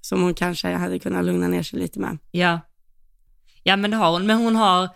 [0.00, 2.18] som hon kanske hade kunnat lugna ner sig lite med.
[2.30, 2.60] Ja,
[3.62, 4.88] ja men det har hon, men hon har,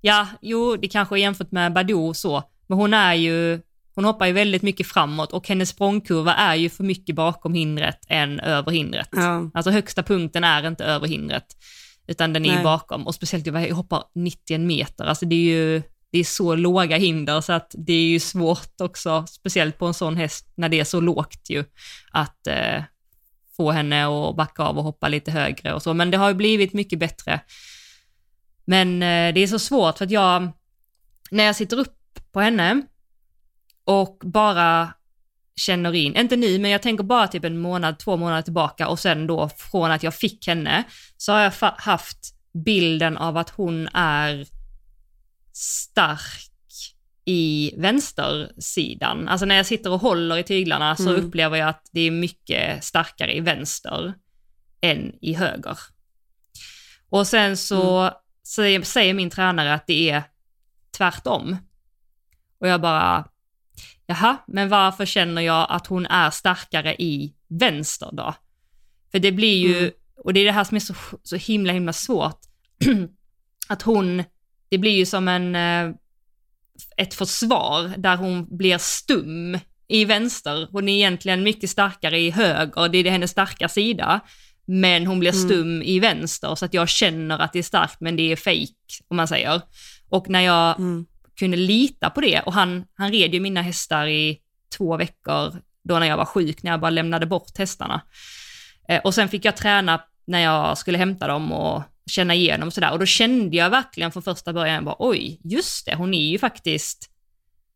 [0.00, 3.60] ja, jo, det kanske är jämfört med Badou så, men hon är ju,
[3.96, 7.98] hon hoppar ju väldigt mycket framåt och hennes språngkurva är ju för mycket bakom hindret
[8.08, 9.08] än över hindret.
[9.12, 9.50] Ja.
[9.54, 11.46] Alltså högsta punkten är inte över hindret,
[12.06, 12.64] utan den är Nej.
[12.64, 13.06] bakom.
[13.06, 17.40] Och speciellt jag hoppar 91 meter, alltså det är ju det är så låga hinder
[17.40, 20.84] så att det är ju svårt också, speciellt på en sån häst när det är
[20.84, 21.64] så lågt ju,
[22.10, 22.82] att eh,
[23.56, 25.94] få henne att backa av och hoppa lite högre och så.
[25.94, 27.40] Men det har ju blivit mycket bättre.
[28.64, 30.48] Men eh, det är så svårt för att jag,
[31.30, 31.96] när jag sitter upp
[32.32, 32.82] på henne,
[33.86, 34.92] och bara
[35.56, 38.98] känner in, inte nu, men jag tänker bara typ en månad, två månader tillbaka och
[38.98, 40.84] sen då från att jag fick henne
[41.16, 42.18] så har jag haft
[42.64, 44.46] bilden av att hon är
[45.52, 46.50] stark
[47.24, 49.28] i vänstersidan.
[49.28, 51.24] Alltså när jag sitter och håller i tyglarna så mm.
[51.24, 54.14] upplever jag att det är mycket starkare i vänster
[54.80, 55.78] än i höger.
[57.08, 58.12] Och sen så mm.
[58.46, 60.22] säger, säger min tränare att det är
[60.96, 61.56] tvärtom.
[62.60, 63.28] Och jag bara,
[64.06, 68.34] jaha, men varför känner jag att hon är starkare i vänster då?
[69.12, 69.90] För det blir ju, mm.
[70.24, 72.40] och det är det här som är så, så himla himla svårt,
[73.68, 74.24] att hon,
[74.68, 75.94] det blir ju som en, eh,
[76.96, 80.68] ett försvar där hon blir stum i vänster.
[80.72, 84.20] Hon är egentligen mycket starkare i höger, det är hennes starka sida.
[84.68, 85.48] Men hon blir Mm.
[85.48, 89.04] stum i vänster så att jag känner att det är starkt men det är fake
[89.08, 89.62] om man säger.
[90.08, 91.06] Och när jag Mm
[91.38, 94.38] kunde lita på det och han, han red ju mina hästar i
[94.76, 98.02] två veckor då när jag var sjuk, när jag bara lämnade bort hästarna.
[98.88, 102.92] Eh, och sen fick jag träna när jag skulle hämta dem och känna igenom sådär.
[102.92, 106.38] Och då kände jag verkligen från första början bara oj, just det, hon är ju
[106.38, 107.10] faktiskt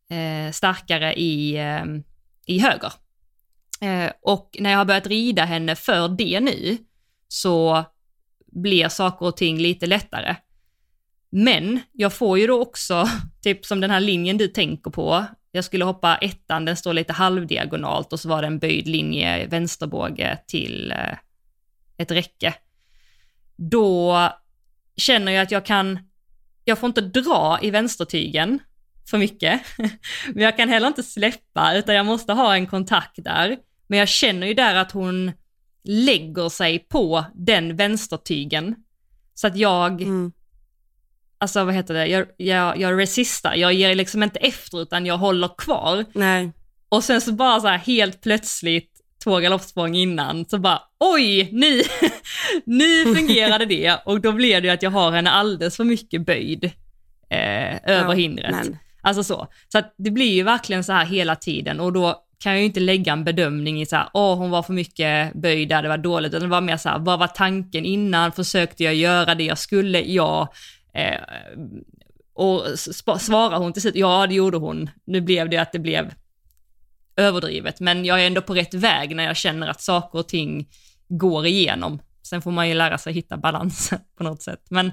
[0.09, 1.83] eh, starkare i, eh,
[2.45, 2.93] i höger.
[3.81, 6.77] Eh, och när jag har börjat rida henne för det nu
[7.27, 7.85] så
[8.51, 10.35] blir saker och ting lite lättare.
[11.31, 13.07] Men jag får ju då också,
[13.43, 17.13] typ som den här linjen du tänker på, jag skulle hoppa ettan, den står lite
[17.13, 21.17] halvdiagonalt och så var det en böjd linje vänsterbåge till eh,
[21.97, 22.53] ett räcke.
[23.55, 24.17] Då
[24.97, 25.99] känner jag att jag kan,
[26.65, 28.59] jag får inte dra i vänstertygen
[29.09, 29.61] för mycket,
[30.27, 33.57] men jag kan heller inte släppa utan jag måste ha en kontakt där.
[33.87, 35.31] Men jag känner ju där att hon
[35.83, 38.75] lägger sig på den vänstertygen.
[39.33, 40.31] Så att jag, Mm
[41.41, 45.17] alltså vad heter det, jag, jag, jag resistar, jag ger liksom inte efter utan jag
[45.17, 46.05] håller kvar.
[46.13, 46.51] Nej.
[46.89, 48.91] Och sen så bara så här helt plötsligt,
[49.23, 51.81] två galoppsprång innan, så bara oj, nu,
[52.65, 56.25] nu fungerade det och då blev det ju att jag har henne alldeles för mycket
[56.25, 56.63] böjd
[57.29, 58.51] eh, över Ja, hindret.
[58.51, 59.47] Men, Alltså så.
[59.69, 62.65] Så att det blir ju verkligen så här hela tiden och då kan jag ju
[62.65, 65.89] inte lägga en bedömning i så här, åh hon var för mycket böjd där, det
[65.89, 69.35] var dåligt, utan det var mer så här, vad var tanken innan, försökte jag göra
[69.35, 70.53] det jag skulle, ja.
[70.93, 71.19] Eh,
[72.33, 72.79] och
[73.19, 74.89] svarar hon till slut, ja det gjorde hon.
[75.05, 76.13] Nu blev det att det blev
[77.15, 80.69] överdrivet, men jag är ändå på rätt väg när jag känner att saker och ting
[81.07, 82.01] går igenom.
[82.23, 84.65] Sen får man ju lära sig hitta balansen på något sätt.
[84.69, 84.91] Men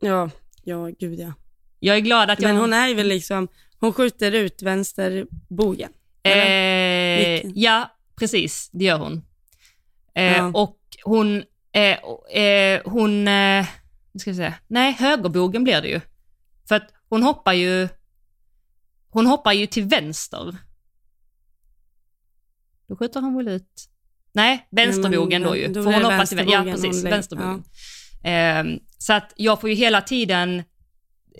[0.00, 0.30] ja,
[0.64, 1.32] ja gud ja.
[1.78, 2.48] jag är glad att jag...
[2.48, 3.48] Men hon är väl liksom,
[3.80, 5.90] hon skjuter ut vänsterbogen.
[6.22, 9.22] Eh, ja, precis, det gör hon.
[10.14, 10.50] Eh, Ja.
[10.54, 11.98] Och hon, eh,
[12.42, 13.66] eh, hon, eh,
[14.18, 16.00] nu ska vi se, nej högerbogen blir det ju.
[16.68, 17.88] För att hon hoppar ju,
[19.08, 20.56] hon hoppar ju till vänster.
[22.88, 23.88] Då skjuter han väl ut,
[24.32, 25.68] nej vänsterbogen då ju.
[25.68, 27.64] då för hon hoppar till vänster, ja precis, vänsterbogen.
[28.24, 30.62] Eh, så att jag får ju hela tiden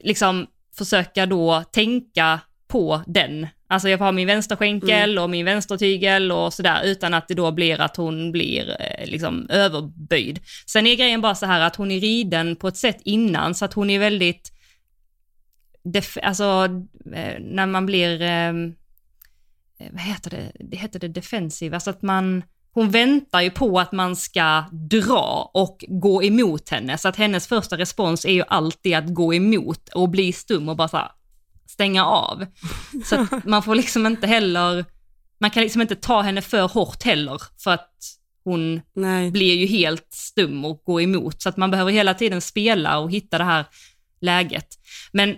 [0.05, 3.47] liksom försöka då tänka på den.
[3.67, 7.53] Alltså jag får ha min vänsterskänkel och min vänstertygel och sådär utan att det då
[7.53, 10.41] blir att hon blir eh, liksom överböjd.
[10.67, 13.65] Sen är grejen bara så här att hon är riden på ett sätt innan så
[13.65, 14.53] att hon är väldigt,
[15.85, 16.69] def- alltså
[17.15, 18.53] eh, när man blir, eh, eh,
[19.91, 22.43] vad heter det, det heter det defensiv, alltså att man,
[22.73, 27.47] hon väntar ju på att man ska dra och gå emot henne, så att hennes
[27.47, 31.09] första respons är ju alltid att gå emot och bli stum och bara så här,
[31.79, 32.47] stänga av.
[33.05, 34.85] Så att man får liksom inte heller,
[35.41, 37.91] man kan liksom inte ta henne för hårt heller, för att
[38.45, 39.31] hon Nej.
[39.31, 41.43] blir ju helt stum och går emot.
[41.43, 43.65] Så att man behöver hela tiden spela och hitta det här
[44.21, 44.67] läget.
[45.13, 45.37] Men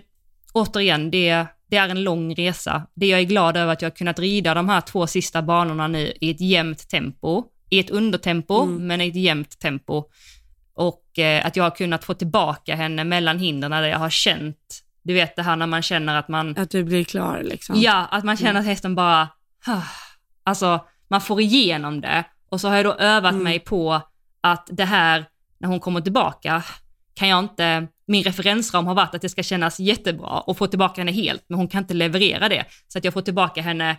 [0.53, 2.87] återigen, det, det är en lång resa.
[2.95, 5.87] Det jag är glad över att jag har kunnat rida de här två sista banorna
[5.87, 7.43] nu i ett jämnt tempo.
[7.69, 8.87] I ett undertempo, Mm.
[8.87, 10.03] men i ett jämnt tempo.
[10.73, 14.83] Och eh, att jag har kunnat få tillbaka henne mellan hindren där jag har känt,
[15.03, 17.75] du vet det här när man känner att man Att du blir klar liksom.
[17.81, 19.29] Ja, att man känner att hästen bara,
[20.43, 20.79] alltså
[21.09, 22.23] man får igenom det.
[22.49, 23.43] Och så har jag då övat Mm.
[23.43, 24.01] mig på
[24.41, 25.25] att det här,
[25.59, 26.63] när hon kommer tillbaka,
[27.13, 31.01] kan jag inte, min referensram har varit att det ska kännas jättebra och få tillbaka
[31.01, 32.65] henne helt, men hon kan inte leverera det.
[32.87, 33.97] Så att jag får tillbaka henne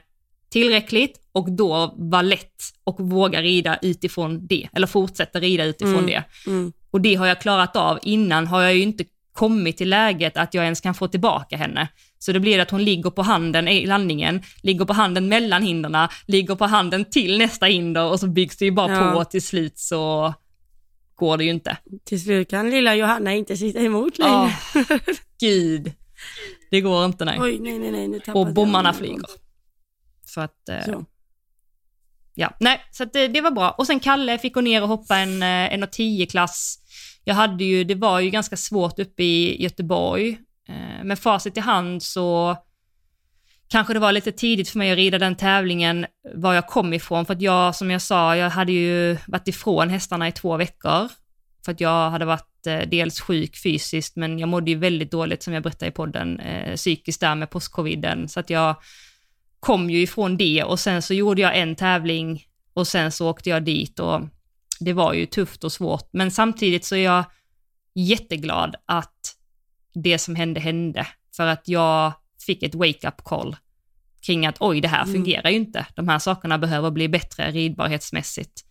[0.50, 6.06] tillräckligt och då vara lätt och våga rida utifrån det, eller fortsätta rida utifrån Mm.
[6.06, 6.24] det.
[6.46, 6.72] Mm.
[6.90, 7.98] Och det har jag klarat av.
[8.02, 11.88] Innan har jag ju inte kommit till läget att jag ens kan få tillbaka henne.
[12.18, 16.08] Så det blir att hon ligger på handen i landningen, ligger på handen mellan hindren,
[16.26, 19.12] ligger på handen till nästa hinder och så byggs det ju bara Ja.
[19.12, 20.34] på och till slut så
[21.14, 21.76] går det ju inte.
[22.04, 24.32] Till slut kan lilla Johanna inte sitta emot längre.
[24.34, 24.50] Åh,
[25.40, 25.92] gud.
[26.70, 27.38] Det går inte nej.
[27.40, 29.26] Oj, nej, nej, nej, Och bommarna flyger.
[30.26, 31.04] Så att, eh, Så.
[32.34, 33.70] ja, nej, så det, det var bra.
[33.70, 36.78] Och sen Kalle fick gå ner och hoppa en, eh, en 10-klass.
[37.24, 40.38] Jag hade ju, det var ju ganska svårt uppe i Göteborg.
[40.68, 42.56] Eh, Med facit i hand så
[43.68, 47.26] kanske det var lite tidigt för mig att rida den tävlingen var jag kom ifrån.
[47.26, 51.08] För att jag, som jag sa, jag hade ju varit ifrån hästarna i två veckor.
[51.64, 55.42] För att jag hade varit eh, dels sjuk fysiskt, men jag mådde ju väldigt dåligt
[55.42, 58.28] som jag berättade i podden, eh, psykiskt där med postcoviden.
[58.28, 58.76] Så att jag
[59.60, 62.44] kom ju ifrån det och sen så gjorde jag en tävling
[62.74, 64.20] och sen så åkte jag dit och
[64.84, 66.08] det var ju tufft och svårt.
[66.12, 67.24] Men samtidigt så är jag
[67.94, 69.36] jätteglad att
[69.94, 71.06] det som hände hände,
[71.36, 72.12] för att jag
[72.46, 73.56] fick ett wake-up call
[74.26, 75.14] kring att oj, det här Mm.
[75.14, 75.86] fungerar ju inte.
[75.94, 78.64] De här sakerna behöver bli bättre ridbarhetsmässigt.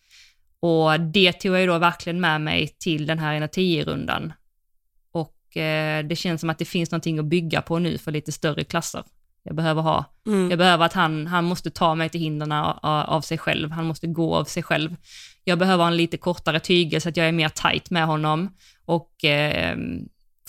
[0.59, 4.33] Och det tog jag ju då verkligen med mig till den här 1.10-rundan.
[5.11, 8.31] Och eh, det känns som att det finns någonting att bygga på nu för lite
[8.31, 9.03] större klasser.
[9.43, 10.49] Jag behöver ha Mm.
[10.49, 13.71] jag behöver att han, han måste ta mig till hindren av, sig själv.
[13.71, 14.95] Han måste gå av sig själv.
[15.43, 18.49] Jag behöver en lite kortare tygel så att jag är mer tight med honom.
[18.85, 19.77] Och eh,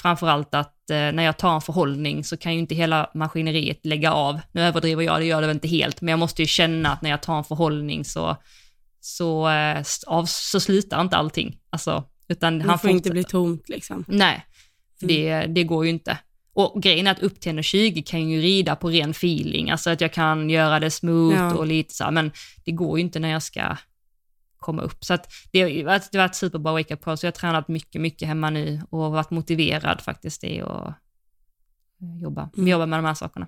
[0.00, 4.12] framförallt att eh, när jag tar en förhållning så kan ju inte hela maskineriet lägga
[4.12, 4.40] av.
[4.52, 7.02] Nu överdriver jag, det gör det väl inte helt, men jag måste ju känna att
[7.02, 8.36] när jag tar en förhållning så,
[9.00, 11.58] så, eh, av, så slutar inte allting.
[11.70, 13.12] Alltså, utan Det han får inte fortsätter.
[13.14, 14.04] bli tomt liksom.
[14.08, 14.46] Nej,
[15.00, 16.18] för det, det går ju inte.
[16.54, 19.90] Och grejen är att upp till 1,20 kan jag ju rida på ren feeling, alltså
[19.90, 21.54] att jag kan göra det smooth Ja.
[21.54, 22.32] och lite så men
[22.64, 23.76] det går ju inte när jag ska
[24.58, 25.04] komma upp.
[25.04, 28.28] Så att det, det har varit superbra wake-up call, så jag har tränat mycket, mycket
[28.28, 30.94] hemma nu och varit motiverad faktiskt i att
[32.22, 32.68] jobba, Mm.
[32.68, 33.46] jobba med de här sakerna.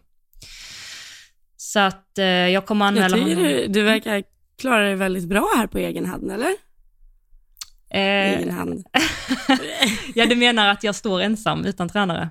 [1.57, 3.42] Så att eh, jag kommer Jag anmäla tycker honom.
[3.44, 4.22] du, du verkar
[4.59, 6.50] klara dig väldigt bra här på egen hand, eller?
[7.90, 8.86] Eh, Egen hand.
[10.14, 12.30] ja, du menar att jag står ensam utan tränare?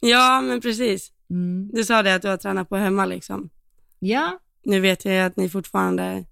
[0.00, 1.12] Ja, men precis.
[1.30, 1.70] Mm.
[1.72, 3.50] Du sa det att du har tränat på hemma liksom.
[3.98, 6.24] Ja, Nu vet jag ju att ni fortfarande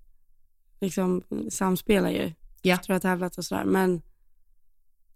[0.81, 2.33] liksom samspelar ju.
[2.63, 2.75] Ja.
[2.75, 4.03] Efter att ha tävlat och sådär, men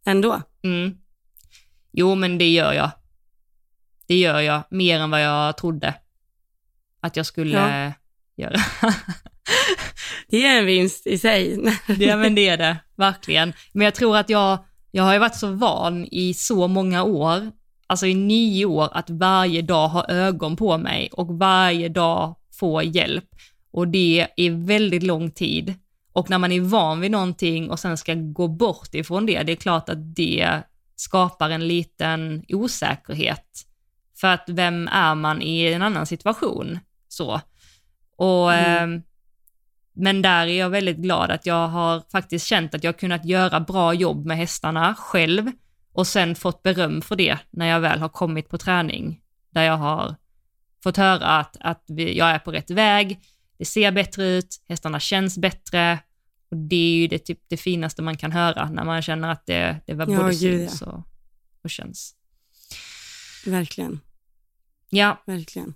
[0.06, 0.42] ändå.
[0.62, 0.96] Mm.
[1.92, 2.90] Jo, men det gör jag.
[4.06, 5.94] Det gör jag, mer än vad jag trodde
[7.00, 7.92] att jag skulle Ja.
[8.36, 8.56] göra.
[10.28, 11.60] Det är en vinst i sig.
[11.98, 13.52] ja, men det är det, verkligen.
[13.72, 17.52] Men jag tror att jag, jag har ju varit så van i så många år,
[17.92, 22.82] alltså i nio år, att varje dag ha ögon på mig och varje dag få
[22.82, 23.24] hjälp.
[23.72, 25.74] Och det är väldigt lång tid.
[26.12, 29.52] Och när man är van vid någonting och sen ska gå bort ifrån det, det
[29.52, 30.60] är klart att det
[30.96, 33.46] skapar en liten osäkerhet.
[34.20, 36.78] För att vem är man i en annan situation?
[37.08, 37.40] Så.
[38.16, 38.94] Och, Mm.
[38.94, 39.00] eh,
[39.94, 43.24] men där är jag väldigt glad att jag har faktiskt känt att jag har kunnat
[43.24, 45.50] göra bra jobb med hästarna själv
[45.92, 49.20] och sen fått beröm för det när jag väl har kommit på träning.
[49.50, 50.16] Där jag har
[50.82, 53.20] fått höra att, att vi, jag är på rätt väg,
[53.58, 55.98] det ser bättre ut, hästarna känns bättre
[56.50, 59.46] och det är ju det, typ, det finaste man kan höra när man känner att
[59.46, 60.68] det, det var Ja, både gud, ja.
[60.68, 61.02] syns och,
[61.62, 62.14] och känns.
[63.46, 64.00] Verkligen,
[64.90, 65.74] Ja, verkligen.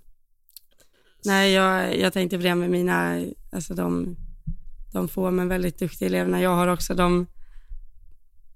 [1.25, 4.15] Nej, jag, jag tänkte på det med mina, alltså de,
[4.93, 6.93] de få men väldigt duktiga eleverna jag har också.
[6.93, 7.27] De,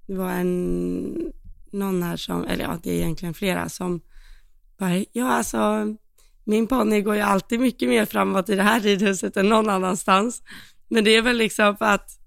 [0.08, 1.34] det var en,
[1.74, 4.02] någon här som, eller ja, det är egentligen flera som
[4.78, 5.96] bara, ja alltså,
[6.44, 10.42] min ponny går ju alltid mycket mer framåt i det här ridhuset än någon annanstans.
[10.88, 12.20] Men det är väl liksom för att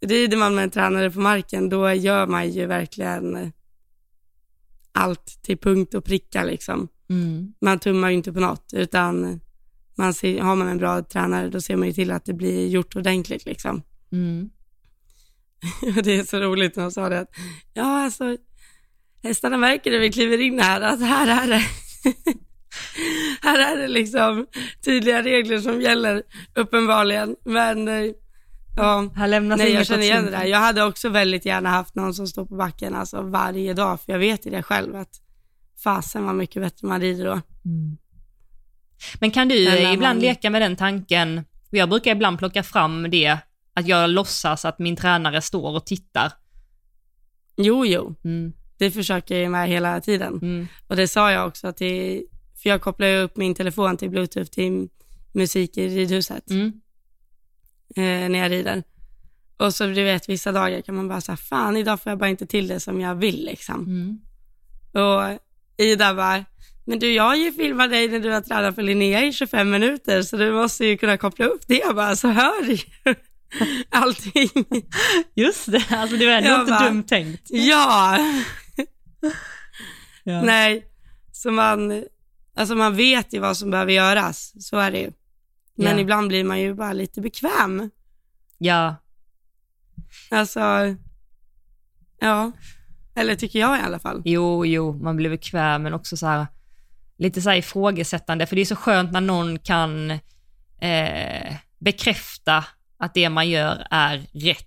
[0.00, 3.52] rider man med en tränare på marken, då gör man ju verkligen
[4.92, 6.88] allt till punkt och pricka liksom.
[7.08, 7.54] mm.
[7.60, 9.40] Man tummar ju inte på något, utan
[9.94, 12.68] man ser, har man en bra tränare, då ser man ju till att det blir
[12.68, 13.82] gjort ordentligt liksom.
[14.12, 14.50] Mm.
[16.02, 17.30] Det är så roligt när de sa det att,
[17.74, 18.36] ja alltså,
[19.22, 21.62] hästarna märker när vi kliver in här, att här är det,
[23.42, 24.46] här är det liksom
[24.84, 26.22] tydliga regler som gäller
[26.54, 28.10] uppenbarligen, men eh,
[28.76, 29.10] ja.
[29.14, 30.44] Här lämnas Nej, jag känner igen det där.
[30.44, 34.12] Jag hade också väldigt gärna haft någon som står på backen alltså varje dag, för
[34.12, 35.20] jag vet ju det själv att
[35.84, 37.32] fasen var mycket bättre man rider då.
[37.64, 37.96] Mm.
[39.20, 43.10] Men kan du eh, ibland man- leka med den tanken, jag brukar ibland plocka fram
[43.10, 43.38] det,
[43.80, 46.32] att jag låtsas att min tränare står och tittar.
[47.56, 48.52] Jo, jo, Mm.
[48.78, 50.32] det försöker jag med hela tiden.
[50.42, 50.66] Mm.
[50.86, 52.22] Och det sa jag också till,
[52.62, 54.88] för jag kopplar ju upp min telefon till bluetooth till
[55.32, 56.66] musik i ridhuset Mm.
[57.96, 58.82] eh, när jag rider.
[59.56, 62.28] Och så du vet, vissa dagar kan man bara säga, fan idag får jag bara
[62.30, 63.84] inte till det som jag vill liksom.
[63.86, 64.18] Mm.
[65.04, 65.38] Och
[65.76, 66.44] Ida bara,
[66.84, 69.70] men du jag har ju filmat dig när du har tränat för Linnea i 25
[69.70, 71.78] minuter så du måste ju kunna koppla upp det.
[71.78, 72.78] Jag bara, så hör du
[73.90, 74.48] allting.
[75.34, 77.42] Just det, alltså det var ändå Jag inte bara- dumt tänkt.
[77.50, 78.18] Ja,
[80.24, 80.42] Ja.
[80.42, 80.86] nej,
[81.32, 82.04] så man,
[82.56, 85.12] alltså man vet ju vad som behöver göras, så är det ju.
[85.76, 85.98] Men Ja.
[85.98, 87.90] ibland blir man ju bara lite bekväm.
[88.58, 88.96] ja,
[90.30, 90.60] Alltså,
[92.20, 92.52] ja,
[93.14, 94.22] eller tycker jag i alla fall.
[94.24, 96.46] jo, jo, man blir bekväm men också så här,
[97.18, 100.10] lite så här ifrågasättande, för det är så skönt när någon kan
[100.80, 102.64] eh, bekräfta
[103.00, 104.66] att det man gör är rätt.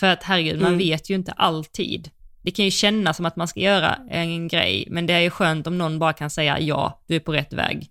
[0.00, 0.78] För att herregud, man Mm.
[0.78, 2.10] vet ju inte alltid.
[2.42, 5.30] Det kan ju kännas som att man ska göra en grej, men det är ju
[5.30, 7.90] skönt om någon bara kan säga ja, du är på rätt väg.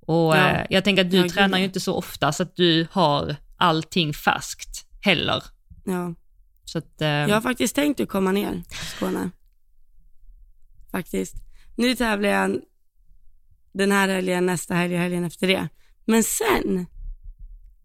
[0.00, 0.50] Och Ja.
[0.50, 3.36] eh, jag tänker att du Ja, tränar ju inte så ofta så att du har
[3.56, 5.42] allting färskt heller.
[5.84, 6.14] Ja.
[6.64, 9.30] Så att, eh, Jag har faktiskt tänkt att komma ner till Skåne.
[10.90, 11.34] Faktiskt.
[11.76, 12.60] Nu tävlar jag
[13.72, 15.68] den här helgen, nästa helg och helgen efter det.
[16.04, 16.86] Men sen,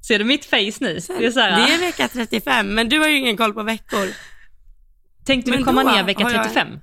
[0.08, 0.94] Ser du mitt face nu?
[0.94, 3.64] det är så här, det är vecka 35, men du har ju ingen koll på
[3.64, 4.08] veckor.
[5.26, 6.80] Tänkte du men komma då ner vecka har jag- 35?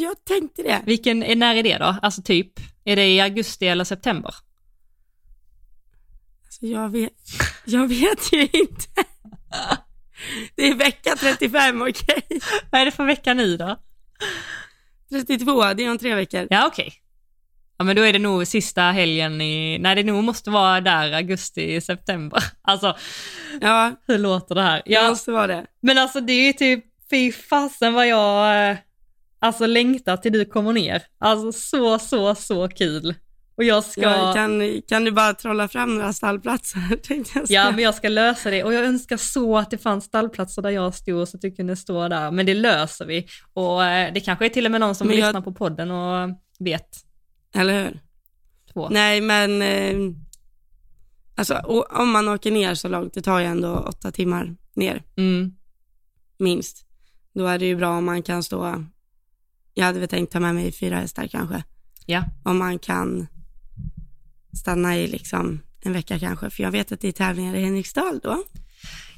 [0.00, 0.82] Jag tänkte det.
[0.86, 1.96] Vilken, när är det då?
[2.02, 2.52] Alltså typ,
[2.84, 4.34] är det i augusti eller september?
[6.44, 7.12] Alltså jag, vet,
[7.64, 9.04] jag vet ju inte.
[10.54, 12.22] Det är vecka 35, okej?
[12.70, 13.76] Vad är det för vecka nu då?
[15.10, 16.46] 32, det är om tre veckor.
[16.50, 16.92] Ja, okej.
[17.78, 21.12] Ja, men då är det nog sista helgen i, nej det nog måste vara där
[21.12, 22.42] augusti, september.
[22.62, 22.96] Alltså,
[23.60, 24.82] Ja, hur låter det här?
[24.86, 25.66] det Ja, måste vara det.
[25.82, 28.76] men alltså det är ju typ, fy fasen vad jag, eh,
[29.38, 31.02] alltså längtar till du kommer ner.
[31.18, 33.14] Alltså så, så, så kul.
[33.56, 34.00] Och jag ska...
[34.02, 36.80] Ja, kan, kan du bara trolla fram några stallplatser?
[37.34, 37.44] Jag.
[37.48, 40.70] Ja, men jag ska lösa det och jag önskar så att det fanns stallplatser där
[40.70, 42.30] jag stod så att du kunde stå där.
[42.30, 43.26] Men det löser vi.
[43.52, 46.28] Och eh, det kanske är till och med någon som jag- lyssnar på podden och
[46.58, 46.88] vet.
[47.54, 48.00] Eller hur?
[48.72, 48.88] Två.
[48.88, 49.96] Nej, men eh,
[51.34, 51.54] alltså,
[51.90, 55.52] om man åker ner så långt, det tar ju ändå åtta timmar ner, Mm.
[56.38, 56.86] minst.
[57.34, 58.84] Då är det ju bra om man kan stå,
[59.74, 61.64] jag hade väl tänkt ta med mig fyra hästar kanske,
[62.06, 62.24] Ja.
[62.44, 63.26] om man kan
[64.60, 68.20] stanna i liksom en vecka kanske, för jag vet att det är tävlingar i Henriksdal
[68.22, 68.44] då.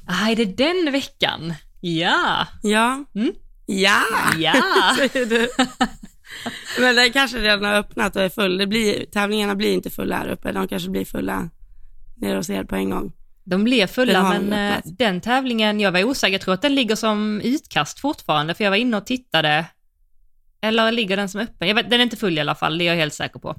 [0.07, 1.53] Ah, är det den veckan?
[1.81, 2.47] Ja.
[2.63, 3.03] Ja.
[3.15, 3.31] Mm.
[3.65, 4.01] Ja,
[4.37, 4.53] Ja.
[4.97, 5.49] säger du.
[6.79, 8.57] Men den kanske redan har öppnat och är full.
[8.57, 11.49] Det blir, tävlingarna blir inte fulla här uppe, de kanske blir fulla
[12.15, 13.11] nere hos er på en gång.
[13.43, 14.97] De blev Den fulla, har men eh, öppnat.
[14.97, 18.71] den tävlingen, jag var osäker, jag tror att den ligger som utkast fortfarande, för jag
[18.71, 19.65] var inne och tittade.
[20.61, 21.67] Eller ligger den som öppen?
[21.67, 23.55] Jag vet, den är inte full i alla fall, det är jag helt säker på.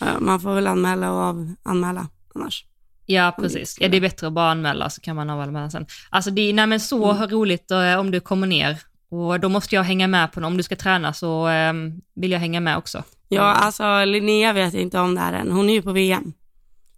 [0.00, 2.64] Ja, Man får väl anmäla och avanmäla annars.
[3.06, 3.76] Ja, precis.
[3.80, 5.86] Ja, det är bättre att bara anmäla så kan man anmäla sen.
[6.10, 7.28] Alltså det är nej, men så Mm.
[7.30, 8.78] roligt eh, om du kommer ner
[9.10, 11.72] och då måste jag hänga med på Om du ska träna så eh,
[12.14, 13.04] vill jag hänga med också.
[13.28, 15.52] Ja, alltså Linnea vet inte om det här än.
[15.52, 16.32] Hon är ju på VM.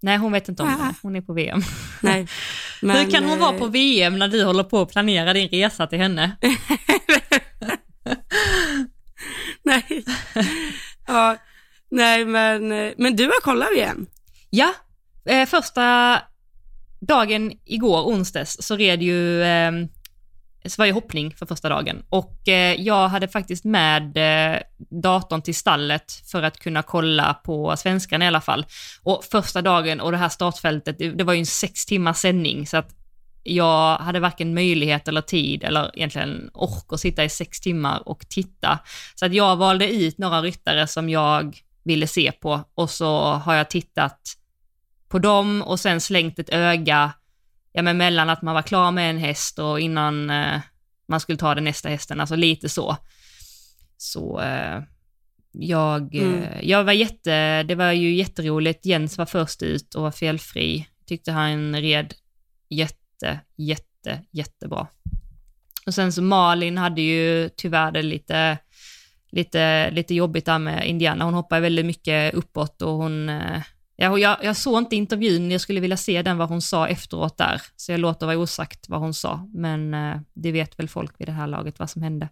[0.01, 0.95] Nej, hon vet inte om det.
[1.03, 1.63] Hon är på VM.
[2.03, 2.27] Nej.
[2.81, 5.87] Hur kan hon eh, vara på VM när du håller på att planera din resa
[5.87, 6.37] till henne?
[9.63, 10.05] Nej.
[11.07, 11.37] ja,
[11.91, 14.07] nej, men, eh, men du har kollat VM.
[14.51, 14.73] Ja,
[15.25, 16.19] eh, första
[17.01, 19.43] dagen igår, onsdags, så red ju
[20.65, 24.61] Eh, Sverige så var hoppning för första dagen och eh, jag hade faktiskt med eh,
[24.91, 28.67] datorn till stallet för att kunna kolla på svenskan i alla fall.
[29.03, 32.67] Och första dagen och det här startfältet, det, det var ju en sex timmars sändning
[32.67, 32.95] så att
[33.43, 38.29] jag hade varken möjlighet eller tid eller egentligen ork att sitta i sex timmar och
[38.29, 38.79] titta.
[39.15, 43.55] Så att jag valde ut några ryttare som jag ville se på och så har
[43.55, 44.21] jag tittat
[45.09, 47.13] på dem och sen slängt ett öga
[47.79, 50.61] ja, men mellan att man var klar med en häst och innan eh,
[51.09, 52.97] man skulle ta den nästa hästen, alltså lite så.
[53.97, 54.83] Så eh,
[55.53, 56.43] jag, Mm.
[56.43, 58.87] eh, jag var jätte, det var ju jätteroligt.
[58.87, 60.87] Jens var först ut och var felfri.
[61.07, 62.15] Tyckte han red
[62.69, 64.87] jätte, jätte, jättebra.
[65.87, 68.59] Och sen så Malin hade ju tyvärr det lite,
[69.31, 71.25] lite, lite jobbigt där med Indiana.
[71.25, 73.63] Hon hoppade väldigt mycket uppåt och hon, eh,
[74.01, 77.37] ja, jag, jag såg inte intervjun, jag skulle vilja se den vad hon sa efteråt
[77.39, 81.13] där, så jag låter vara osagt vad hon sa, men eh, det vet väl folk
[81.21, 82.29] vid det här laget vad som hände.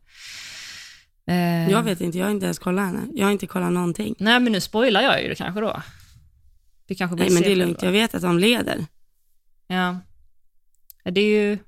[1.29, 3.07] Eh, Jag vet inte, jag har inte ens kollat henne.
[3.14, 4.14] Jag har inte kollat någonting.
[4.19, 5.83] Nej, men nu spoilar jag ju det kanske då.
[6.87, 7.83] Vi kanske Nej, men det är lugnt.
[7.83, 8.87] Jag vet att de leder.
[9.67, 9.97] Ja.
[11.05, 11.11] ja.
[11.11, 11.59] Det är ju...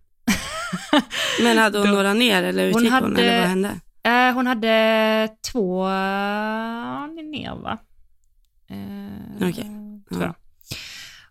[1.42, 3.80] Men hade hon Då- några ner eller Hon utgick hon, hade- eller vad hände?
[4.02, 5.88] Eh, hon hade två
[7.30, 7.78] ner, va?
[8.70, 9.52] Eh, Okej.
[9.64, 9.77] Tror
[10.10, 10.20] Ja.
[10.20, 10.34] jag.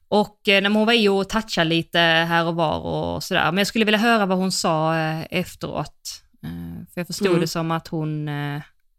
[0.09, 3.45] Och eh, när hon var i och touchade lite här och var och sådär.
[3.51, 6.23] Men jag skulle vilja höra vad hon sa eh, efteråt.
[6.43, 7.41] Eh, för jag förstod Mm.
[7.41, 8.30] det som att hon,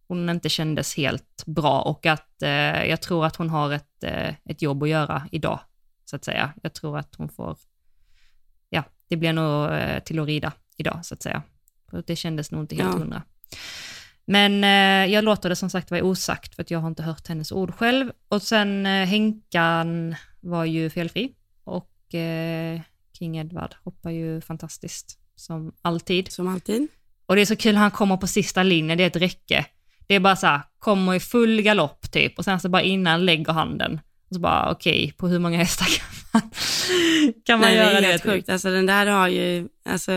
[0.09, 2.35] hon inte kändes helt bra och att
[2.89, 4.05] jag tror att hon har ett,
[4.45, 5.61] ett jobb att göra idag,
[6.05, 6.53] så att säga.
[6.63, 7.57] Jag tror att hon får,
[8.71, 9.71] ja, det blir nog
[10.05, 11.43] till att rida idag, så att säga.
[11.91, 12.99] För det kändes nog inte helt Ja.
[12.99, 13.23] hundra.
[14.31, 17.29] Men eh, jag låter det som sagt vara osagt för att jag har inte hört
[17.29, 18.11] hennes ord själv.
[18.29, 21.33] Och sen eh, Henkan var ju felfri
[21.65, 22.81] och eh,
[23.19, 26.33] King Edward hoppar ju fantastiskt som alltid.
[26.33, 26.89] Som alltid.
[27.27, 29.67] Och det är så kul han kommer på sista linjen, det är ett räcke.
[30.07, 33.25] Det är bara så här, kommer i full galopp typ och sen så bara innan
[33.27, 34.01] lägger han den.
[34.29, 36.51] Och så bara okej, på hur många hästar kan man,
[37.45, 38.07] kan man Nej, göra det är det?
[38.09, 38.33] helt typ?
[38.33, 38.49] sjukt.
[38.49, 40.13] Alltså den där har ju, alltså,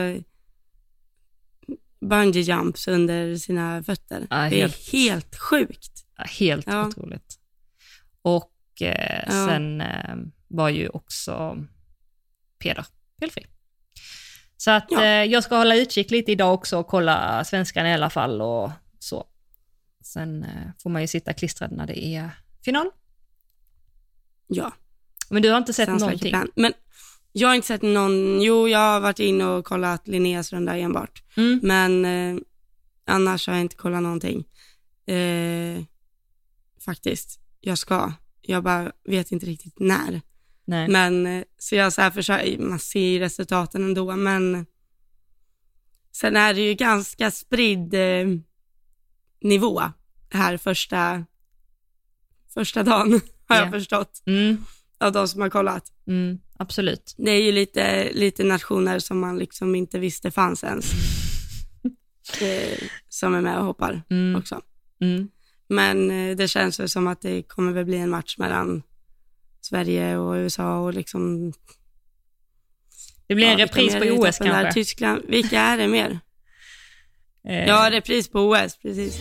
[2.02, 4.28] bungee jumps under sina fötter.
[4.30, 6.06] Ja, det är helt- sjukt.
[6.18, 6.88] Ja, Helt Ja.
[6.88, 7.40] otroligt.
[8.22, 9.48] Och eh, Ja.
[9.48, 10.16] sen eh,
[10.48, 11.58] var ju också
[12.60, 12.86] Peder
[13.20, 13.46] felfri.
[14.58, 18.10] Så att eh, jag ska hålla utkik lite idag också och kolla svenskan i alla
[18.10, 19.28] fall och så.
[20.04, 22.30] Sen eh, får man ju sitta klistrad när det är
[22.66, 22.88] final.
[24.48, 24.72] Ja,
[25.30, 26.36] Men du har inte sett sounds någonting?
[26.56, 26.74] Men
[27.32, 31.24] jag har inte sett någon, jo jag har varit inne och kollat Linneas runda enbart.
[31.38, 31.60] Mm.
[31.64, 32.42] Men eh,
[33.06, 34.46] annars har jag inte kollat någonting.
[35.06, 35.84] Eh,
[36.86, 38.14] faktiskt, jag ska.
[38.42, 40.22] Jag bara vet inte riktigt när.
[40.66, 40.88] Nej.
[40.88, 44.66] Men eh, så jag så här försöker, man ser ju resultaten ändå, men
[46.16, 48.28] sen är det ju ganska spridd eh,
[49.42, 49.82] nivå
[50.30, 51.26] här första,
[52.54, 53.12] första dagen,
[53.48, 53.62] har Ja.
[53.64, 54.58] jag förstått, Mm.
[55.00, 55.92] av de som har kollat.
[56.08, 56.40] Mm.
[56.62, 57.16] Absolut.
[57.18, 60.86] Det är ju lite, lite nationer som man liksom inte visste fanns ens,
[62.42, 62.78] eh,
[63.10, 64.36] som är med och hoppar Mm.
[64.40, 64.62] också.
[65.02, 65.30] Mm.
[65.68, 68.84] Men eh, det känns väl som att det kommer väl bli en match mellan
[69.62, 71.54] Sverige och USA och liksom
[73.28, 74.46] Det blir en Ja, repris på OS där?
[74.46, 74.74] kanske.
[74.74, 76.20] Tyskland, vilka är det mer?
[77.48, 79.20] Eh, Ja, repris på OS, precis.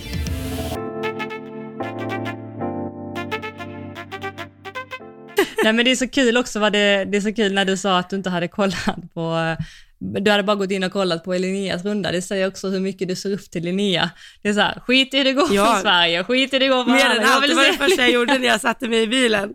[5.64, 7.76] Nej men det är så kul också, vad det, det är så kul när du
[7.76, 9.56] sa att du inte hade kollat på
[10.02, 12.12] du hade bara gått in och kollat på Linneas runda.
[12.12, 14.10] Det säger också hur mycket du ser upp till Linnea.
[14.42, 15.74] Det är så här, skit i hur det går Ja.
[15.74, 17.72] för Sverige, skit i hur det går för Mer än Jag allt, det var det
[17.72, 19.54] första jag gjorde när jag satte mig i bilen.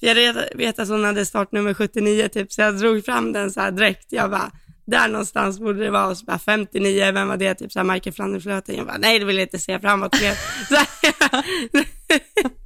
[0.00, 3.60] Jag vet, vet att hon hade startnummer 79 typ, så jag drog fram den så
[3.60, 4.06] här direkt.
[4.08, 4.50] Jag bara,
[4.86, 6.06] där någonstans borde det vara.
[6.06, 7.54] Och så bara 59, vem var det?
[7.54, 8.76] Typ så här Michael Flanderflöten.
[8.76, 10.34] Jag bara, nej det vill jag inte se framåt mer.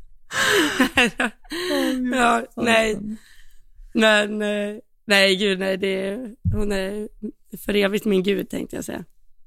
[0.94, 1.30] Här,
[2.12, 2.98] ja, nej.
[3.94, 6.18] Men eh, nej, gud nej, det,
[6.52, 7.08] hon är
[7.64, 9.04] för evigt min gud tänkte jag säga.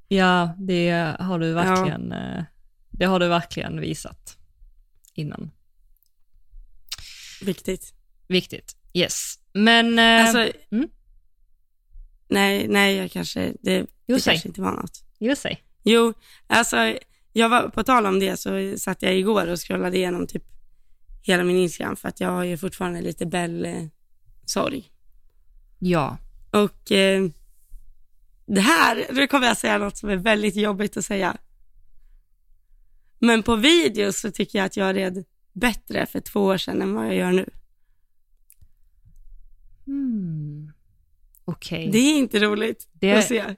[0.07, 2.43] Ja, det har du verkligen, eh,
[2.89, 4.38] det har du verkligen visat
[5.13, 5.51] innan.
[7.41, 7.93] Viktigt.
[8.27, 8.75] Viktigt.
[8.93, 9.39] Yes.
[9.53, 10.89] Men, eh, Alltså, mm.
[12.27, 15.03] nej, nej, jag kanske, det, Jo, det kanske inte var något.
[15.19, 15.63] jo säg.
[15.84, 16.13] Jo,
[16.47, 16.97] alltså,
[17.34, 20.43] jag var, på tal om det så satt jag igår och scrollade igenom typ
[21.22, 24.91] hela min Instagram för att jag har ju fortfarande lite Bell-sorg.
[25.80, 26.17] Ja.
[26.51, 27.30] Och eh,
[28.45, 31.38] det här, nu kommer jag säga något som är väldigt jobbigt att säga.
[33.19, 36.93] Men på video så tycker jag att jag red bättre för två år sedan än
[36.93, 37.49] vad jag gör nu.
[39.86, 40.72] Hmm.
[41.45, 41.89] Okej.
[41.91, 43.55] Det är inte roligt Det- att se.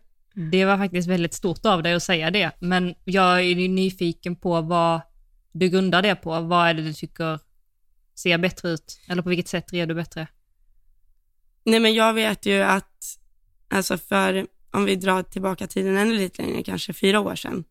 [0.51, 4.61] Det var faktiskt väldigt stort av dig att säga det, men jag är nyfiken på
[4.61, 5.01] vad
[5.51, 6.39] du grundar det på.
[6.41, 7.39] Vad är det du tycker
[8.15, 8.99] ser bättre ut?
[9.07, 10.27] Eller på vilket sätt red du bättre?
[11.65, 13.19] Nej men jag vet ju att,
[13.69, 17.63] alltså för, om vi drar tillbaka tiden ännu lite längre, kanske fyra år sedan,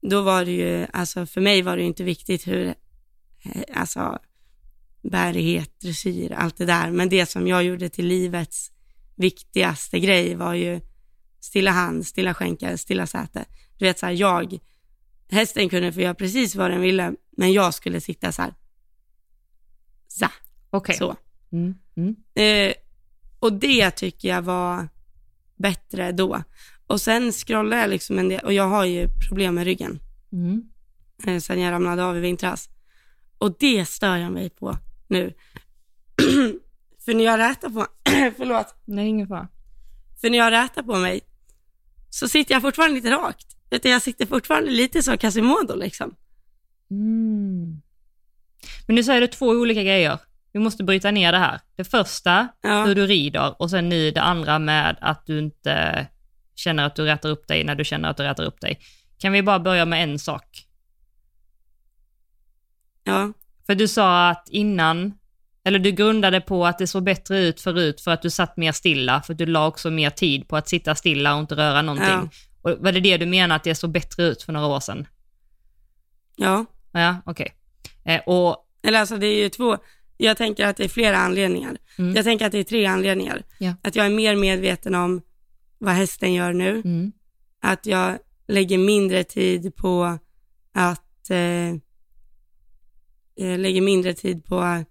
[0.00, 2.66] då var det ju, alltså för mig var det ju inte viktigt hur,
[3.44, 4.18] eh, alltså
[5.02, 8.72] bärighet, dressyr, allt det där, men det som jag gjorde till livets
[9.16, 10.80] viktigaste grej var ju
[11.40, 13.44] stilla hand, stilla skänkel, stilla säte.
[13.78, 14.58] Du vet så här, jag,
[15.30, 18.54] hästen kunde få göra precis vad den ville, men jag skulle sitta så här,
[20.70, 20.96] Okej.
[20.96, 21.16] så.
[21.52, 21.74] Mm.
[21.96, 22.16] Mm.
[22.34, 22.74] Eh,
[23.38, 24.88] och det tycker jag var
[25.56, 26.42] bättre då.
[26.86, 30.00] Och sen scrollar jag liksom en del, och jag har ju problem med ryggen
[30.32, 30.62] Mm.
[31.26, 32.68] eh, sen jag ramlade av i vintras.
[33.38, 35.34] Och det stör jag mig på nu.
[37.04, 37.86] för när jag rätar på,
[38.36, 39.48] förlåt, Nej, ingen fara.
[40.20, 41.20] för när jag rätar på mig
[42.10, 43.56] så sitter jag fortfarande lite rakt.
[43.68, 46.14] Du, jag sitter fortfarande lite som Quasimodo liksom.
[46.90, 47.81] Mm.
[48.86, 50.18] Men nu säger du två olika grejer.
[50.52, 51.60] Vi måste bryta ner det här.
[51.76, 52.84] Det första, Ja.
[52.84, 56.06] hur du rider och sen nu det andra med att du inte
[56.54, 58.78] känner att du rätar upp dig när du känner att du rätar upp dig.
[59.18, 60.66] Kan vi bara börja med en sak?
[63.04, 63.32] Ja,
[63.66, 65.14] För du sa att innan,
[65.64, 68.72] eller du grundade på att det såg bättre ut förut för att du satt mer
[68.72, 71.82] stilla, för att du la också mer tid på att sitta stilla och inte röra
[71.82, 72.08] någonting.
[72.08, 72.28] Ja.
[72.62, 75.06] Och var det det du menar att det såg bättre ut för några år sedan?
[76.36, 76.64] ja.
[76.94, 77.52] Ja, okej.
[78.04, 79.78] Eh, och, Eller alltså det är ju två,
[80.16, 81.76] jag tänker att det är flera anledningar.
[81.98, 82.14] Mm.
[82.16, 83.42] Jag tänker att det är tre anledningar.
[83.58, 83.74] Ja.
[83.82, 85.20] Att jag är mer medveten om
[85.78, 86.70] vad hästen gör nu.
[86.70, 87.12] mm,
[87.60, 90.18] Att jag lägger mindre tid på
[90.74, 91.74] att, eh,
[93.34, 94.84] jag lägger mindre tid på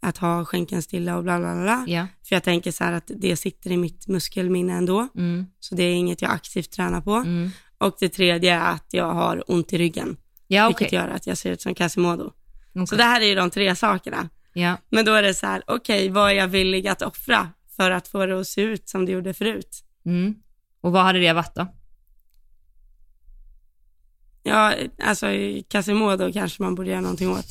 [0.00, 1.84] att ha skänken stilla och bla bla bla.
[1.88, 5.08] ja, För jag tänker så här att det sitter i mitt muskelminne ändå.
[5.14, 7.14] mm, Så det är inget jag aktivt tränar på.
[7.14, 7.50] mm.
[7.78, 10.16] Och det tredje är att jag har ont i ryggen.
[10.46, 10.98] Ja, Vilket okej.
[10.98, 12.32] gör att jag ser ut som Quasimodo.
[12.74, 12.98] Så Okej.
[12.98, 14.28] det här är ju de tre sakerna.
[14.52, 17.90] Ja, Men då är det så här, okej, vad är jag villig att offra för
[17.90, 19.84] att få det att se ut som det gjorde förut?
[20.06, 20.34] mm.
[20.80, 21.66] Och vad hade det varit då?
[24.42, 25.26] Ja, alltså
[25.70, 27.46] Quasimodo kanske man borde göra någonting åt.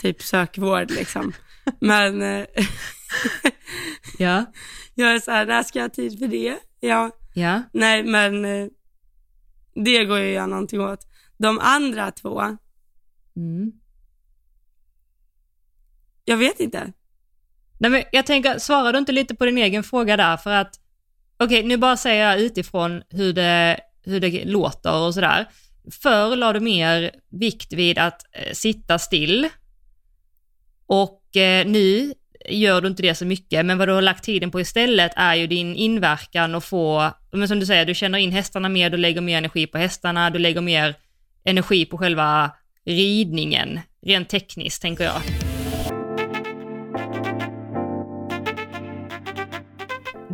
[0.00, 1.32] Typ sökvård liksom.
[1.80, 2.46] Men, eh,
[4.18, 4.44] Ja,
[4.94, 6.58] Jag är så här, när ska jag ha tid för det?
[6.80, 8.66] Ja, ja, nej men eh,
[9.74, 11.06] det går ju att göra någonting åt.
[11.38, 12.40] De andra två,
[13.36, 13.72] mm
[16.28, 16.92] jag vet inte.
[17.78, 20.36] Nej, men jag tänker, svarar du inte lite på din egen fråga där?
[20.36, 20.80] För att,
[21.38, 25.46] okej, nu bara säger jag utifrån hur det, hur det låter och sådär.
[26.02, 29.48] Förr la du mer vikt vid att eh, sitta still
[30.86, 32.14] och eh, nu
[32.48, 35.34] gör du inte det så mycket, men vad du har lagt tiden på istället är
[35.34, 38.96] ju din inverkan och få, men som du säger, du känner in hästarna mer, du
[38.96, 40.94] lägger mer energi på hästarna, du lägger mer
[41.44, 42.50] energi på själva
[42.84, 45.22] ridningen, rent tekniskt tänker jag.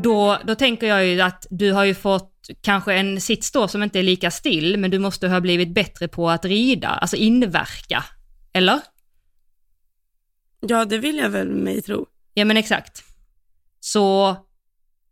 [0.03, 3.83] Då, då tänker jag ju att du har ju fått kanske en sits då som
[3.83, 8.05] inte är lika still, men du måste ha blivit bättre på att rida, alltså inverka.
[8.53, 8.81] Eller?
[10.61, 12.07] Ja, det vill jag väl mig tro.
[12.35, 13.05] Ja men exakt.
[13.81, 14.37] Så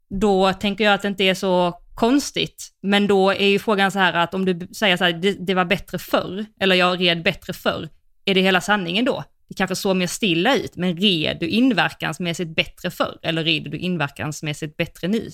[0.08, 2.68] då tänker jag att det inte är så konstigt.
[2.82, 5.54] Men då är ju frågan så här att om du säger så här, det, det
[5.54, 7.88] var bättre förr, eller jag red bättre förr,
[8.24, 9.24] är det hela sanningen då?
[9.50, 13.78] Det kanske såg mer stilla ut, men red du inverkansmässigt bättre förr, eller rider du
[13.78, 15.30] inverkansmässigt bättre nu?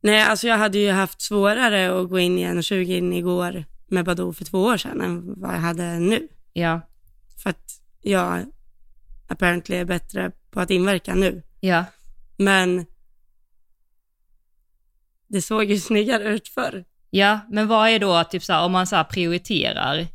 [0.00, 4.04] Nej, alltså jag hade ju haft svårare att gå in i 1,20 in igår med
[4.04, 6.28] Badoo för två år sedan än vad jag hade nu.
[6.52, 6.80] Ja,
[7.42, 8.46] För att jag
[9.28, 11.42] apparently är bättre på att inverka nu.
[11.60, 11.84] ja,
[12.36, 12.86] Men
[15.28, 16.84] det såg ju snyggare ut förr.
[17.10, 20.06] ja, men vad är då, typ så här, om man så här prioriterar,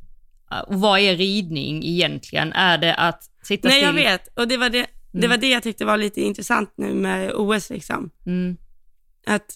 [0.60, 2.54] eh, vad är ridning egentligen?
[2.54, 3.86] Är det att sitta Nej, still?
[3.86, 4.38] jag vet.
[4.40, 5.30] Och det var det, det Mm.
[5.30, 8.10] var det jag tyckte var lite intressant nu med OS liksom.
[8.26, 8.58] Mm,
[9.28, 9.56] Att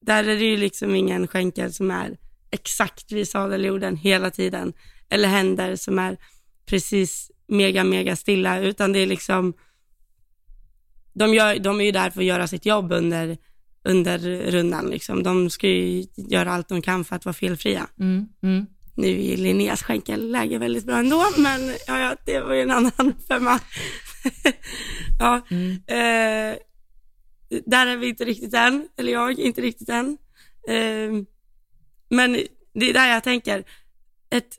[0.00, 2.16] där är det ju liksom ingen skänkel som är
[2.50, 4.72] exakt vid sadeljorden hela tiden.
[5.08, 6.16] Eller händer som är
[6.66, 9.52] precis mega, mega stilla, utan det är liksom,
[11.12, 13.38] de, gör, de är ju där för att göra sitt jobb under,
[13.84, 14.18] under
[14.50, 15.22] rundan liksom.
[15.22, 17.86] De ska ju göra allt de kan för att vara felfria.
[18.00, 22.70] mm, mm, Nu är Linneas skänkelläge väldigt bra ändå, men ja, det var ju en
[22.70, 23.60] annan femma.
[25.18, 26.58] ja, mm, eh,
[27.66, 30.18] där är vi inte riktigt än, eller jag inte riktigt än.
[30.68, 31.12] Eh,
[32.08, 32.32] men
[32.74, 33.64] det är där jag tänker,
[34.30, 34.58] ett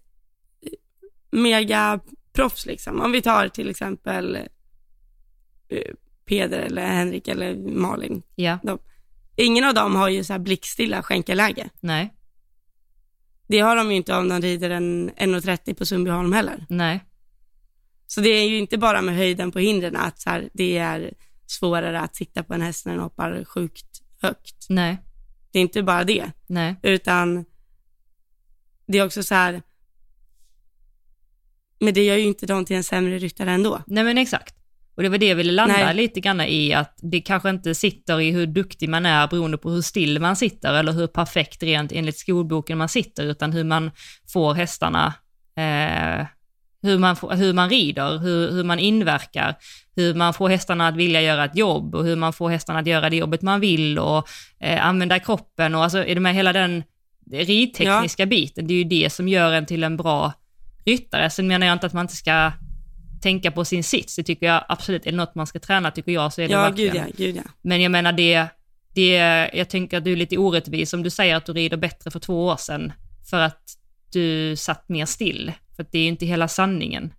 [1.32, 1.99] mega
[2.34, 3.01] proffs liksom.
[3.01, 4.36] Om vi tar till exempel
[5.69, 5.93] eh,
[6.25, 8.21] Peder eller Henrik eller Malin.
[8.36, 8.59] ja,
[9.36, 11.69] Ingen av dem har ju så här blickstilla skänkelläge.
[11.79, 12.13] nej,
[13.52, 16.66] Det har de ju inte om de rider en 1,30 på Sundbyholm heller.
[16.70, 17.04] nej,
[18.08, 21.14] Så det är ju inte bara med höjden på hindren att så här, det är
[21.45, 24.66] svårare att sitta på en häst när den hoppar sjukt högt.
[24.70, 24.97] nej,
[25.52, 27.45] Det är inte bara det, nej, utan
[28.88, 29.62] det är också så här,
[31.80, 33.82] men det gör ju inte dem till en sämre ryttare ändå.
[33.88, 34.56] nej men exakt.
[34.95, 35.95] Och det var det jag ville landa Nej.
[35.95, 39.69] lite grann i, att det kanske inte sitter i hur duktig man är beroende på
[39.69, 43.91] hur still man sitter eller hur perfekt rent enligt skolboken man sitter, utan hur man
[44.33, 45.13] får hästarna,
[45.57, 46.25] eh,
[46.83, 49.55] hur, man hur man rider, hur, hur man inverkar,
[49.95, 52.87] hur man får hästarna att vilja göra ett jobb och hur man får hästarna att
[52.87, 54.27] göra det jobbet man vill och
[54.59, 56.83] eh, använda kroppen och alltså är det med hela den
[57.31, 60.33] ridtekniska biten, det är ju det som gör en till en bra
[60.85, 61.29] ryttare.
[61.29, 62.51] Sen menar jag inte att man inte ska
[63.22, 66.34] tänka på sin sits, det tycker jag absolut är något man ska träna, tycker jag,
[66.34, 66.93] så är det Ja, verkligen.
[66.93, 67.43] gud ja, gud ja.
[67.61, 68.47] Men jag menar det,
[68.93, 69.07] det,
[69.53, 72.19] jag tänker att du är lite orättvis om du säger att du rider bättre för
[72.19, 72.93] två år sedan
[73.30, 73.61] för att
[74.11, 75.51] du satt mer still.
[75.76, 77.13] För att det är ju inte hela sanningen.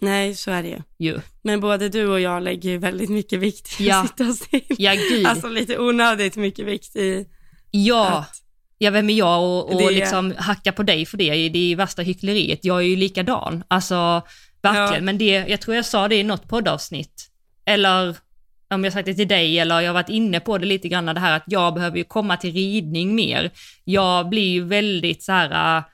[0.00, 0.82] Nej, så är det ju.
[0.98, 1.20] Ju.
[1.42, 4.00] Men både du och jag lägger ju väldigt mycket vikt i Ja.
[4.02, 4.62] att sitta still.
[4.78, 5.26] Ja, gud.
[5.26, 7.26] Alltså lite onödigt mycket vikt i
[7.70, 8.18] ja.
[8.18, 8.42] att,
[8.78, 11.48] Ja, vem är jag och, och är- liksom hacka på dig för det?
[11.48, 12.64] Det är ju värsta hyckleriet.
[12.64, 13.64] Jag är ju likadan.
[13.68, 14.22] Alltså,
[14.62, 14.94] verkligen.
[14.94, 15.00] Ja.
[15.00, 17.30] Men det, jag tror jag sa det i något poddavsnitt.
[17.64, 18.16] Eller
[18.70, 21.06] om jag sagt det till dig, eller jag har varit inne på det lite grann,
[21.06, 23.50] det här att jag behöver ju komma till ridning mer.
[23.84, 25.84] Jag blir ju väldigt så här, äh,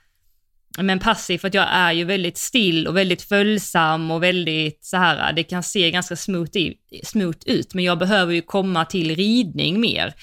[0.83, 4.97] men passiv för att jag är ju väldigt still och väldigt följsam och väldigt så
[4.97, 8.85] här, äh, det kan se ganska smooth, i, smooth ut, men jag behöver ju komma
[8.85, 10.13] till ridning mer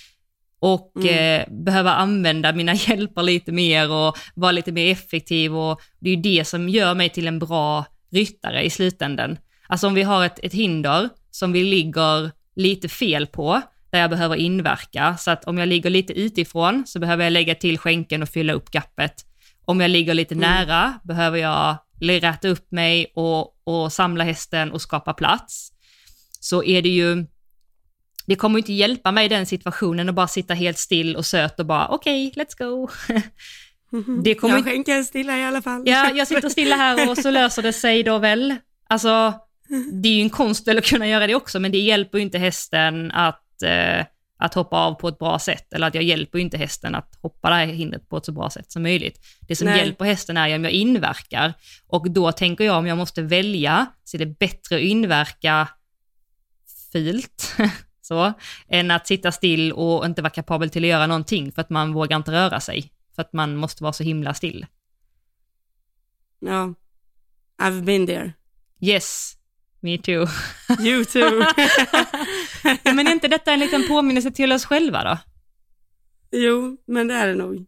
[0.61, 1.40] och Mm.
[1.40, 6.14] eh, behöva använda mina hjälper lite mer och vara lite mer effektiv och det är
[6.16, 9.36] ju det som gör mig till en bra ryttare i slutändan.
[9.68, 14.11] Alltså om vi har ett, ett hinder som vi ligger lite fel på, där jag
[14.11, 18.22] behöver inverka, så att om jag ligger lite utifrån så behöver jag lägga till skänken
[18.22, 19.14] och fylla upp gappet.
[19.64, 20.50] Om jag ligger lite Mm.
[20.50, 25.72] nära behöver jag räta upp mig och, och samla hästen och skapa plats.
[26.40, 27.26] Så är det ju,
[28.27, 31.61] det kommer inte hjälpa mig i den situationen att bara sitta helt still och söt
[31.61, 32.89] och bara okej, let's go.
[34.23, 35.83] Det kommer jag inte- skänker stilla i alla fall.
[35.87, 38.57] Ja, jag sitter stilla här och så löser det sig då väl.
[38.89, 39.35] Alltså,
[40.03, 42.25] det är ju en konst väl att kunna göra det också, men det hjälper ju
[42.25, 44.07] inte hästen att, eh,
[44.39, 47.18] att hoppa av på ett bra sätt, eller att jag hjälper ju inte hästen att
[47.23, 49.18] hoppa det här hindret på ett så bra sätt som möjligt.
[49.49, 49.79] Det som Nej.
[49.79, 51.55] hjälper hästen är om jag inverkar,
[51.87, 55.68] och då tänker jag om jag måste välja, så är det bättre att inverka
[56.93, 57.55] fult,
[58.11, 58.32] så,
[58.68, 61.92] än att sitta still och inte vara kapabel till att göra någonting för att man
[61.92, 64.66] vågar inte röra sig, för att man måste vara så himla still.
[66.38, 66.74] Ja.
[67.62, 68.32] I've been there.
[68.80, 69.36] Yes,
[69.80, 70.26] me too.
[70.80, 71.44] You too.
[72.82, 75.18] Ja, men är inte detta en liten påminnelse till oss själva då?
[76.32, 77.66] jo, men det är det nog.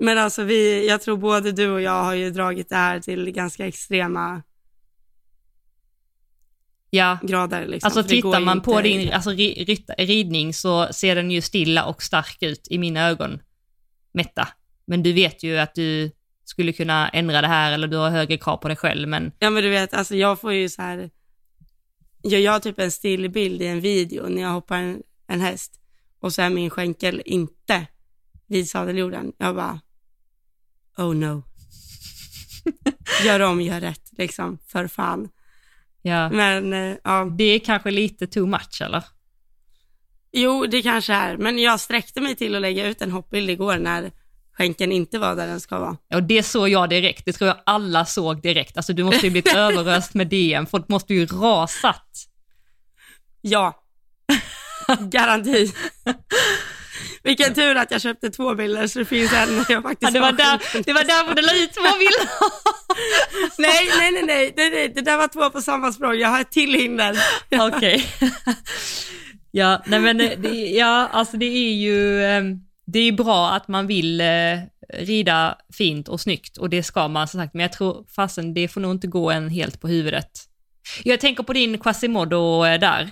[0.00, 3.30] Men alltså vi, jag tror både du och jag har ju dragit det här till
[3.30, 4.42] ganska extrema
[6.90, 7.66] Ja, grader.
[7.66, 7.86] Liksom.
[7.86, 9.30] alltså tittar man inte- på din alltså,
[9.98, 13.40] ridning så ser den ju stilla och stark ut i mina ögon,
[14.12, 14.48] Metta.
[14.86, 16.10] Men du vet ju att du
[16.44, 19.50] skulle kunna ändra det här eller du har högre krav på dig själv, men Ja
[19.50, 21.10] men du vet, alltså jag får ju så här,
[22.24, 25.80] gör jag typ en stillbild i en video när jag hoppar en, en häst
[26.20, 27.86] och så är min skänkel inte
[28.46, 29.32] vid sadeljorden.
[29.38, 29.80] Jag bara,
[30.96, 31.42] oh no.
[33.24, 35.28] Gör om, gör rätt, liksom, för fan.
[36.08, 39.02] Ja, Men eh, ja, det är kanske lite too much eller?
[40.32, 43.76] jo det kanske är, men jag sträckte mig till att lägga ut en hoppbild igår
[43.76, 44.10] när
[44.52, 45.96] skänkeln inte var där den ska vara.
[46.14, 48.76] Och det såg jag direkt, det tror jag alla såg direkt.
[48.76, 52.28] Alltså du måste ju blivit överöst med DM, folk måste ju rasat.
[53.40, 53.82] Ja,
[55.00, 55.72] garanti.
[57.22, 60.10] Vilken tur att jag köpte två bilder så det finns en när jag faktiskt Ja,
[60.10, 62.28] det, var där, det var därför du la ut två bilder.
[63.58, 66.14] Nej, nej, nej, nej, nej, nej, det där var två på samma språk.
[66.14, 67.16] Jag har ett till hinder.
[67.74, 68.06] Okej.
[69.50, 72.42] ja, nej men eh, det, ja, alltså det är ju, eh,
[72.86, 74.26] det är bra att man vill eh,
[74.94, 78.68] rida fint och snyggt och det ska man som sagt, men jag tror fasen det
[78.68, 80.30] får nog inte gå en helt på huvudet.
[81.04, 83.10] Jag tänker på din Quasimodo eh, där.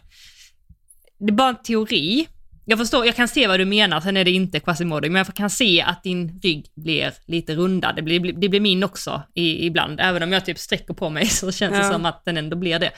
[1.18, 2.28] Det är bara en teori.
[2.68, 5.34] Jag förstår, jag kan se vad du menar, sen är det inte Quasimodo, men jag
[5.34, 7.96] kan se att din rygg blir lite rundad.
[7.96, 11.26] Det blir, det blir min också i, ibland, även om jag typ sträcker på mig
[11.26, 11.92] så känns det Ja.
[11.92, 12.90] som att den ändå blir det.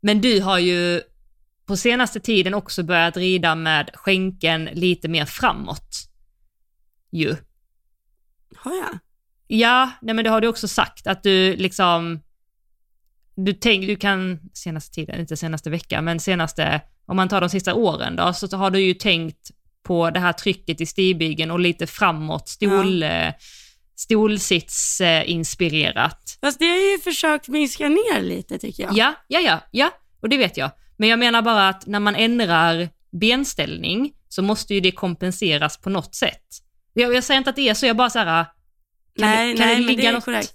[0.00, 1.00] Men du har ju
[1.66, 5.96] på senaste tiden också börjat rida med skänken lite mer framåt.
[7.12, 7.36] Ju.
[8.56, 8.98] Har jag?
[9.46, 12.20] Ja, nej men det har du också sagt att du liksom,
[13.36, 17.50] du tänk, du kan, senaste tiden, inte senaste veckan, men senaste, om man tar de
[17.50, 19.50] sista åren då, så har du ju tänkt
[19.82, 23.04] på det här trycket i stigbygeln och lite framåt, stol,
[23.96, 26.38] stolsits eh, inspirerat.
[26.40, 28.96] Fast det har jag ju försökt minska ner lite tycker jag.
[28.96, 29.90] Ja, ja, ja, ja,
[30.20, 30.70] och det vet jag.
[30.96, 32.88] Men jag menar bara att när man ändrar
[33.20, 36.46] benställning så måste ju det kompenseras på något sätt.
[36.92, 38.50] Jag, jag säger inte att det är så, jag bara så här, kan,
[39.16, 40.54] nej, det, kan, nej, det ligga det är något, korrekt.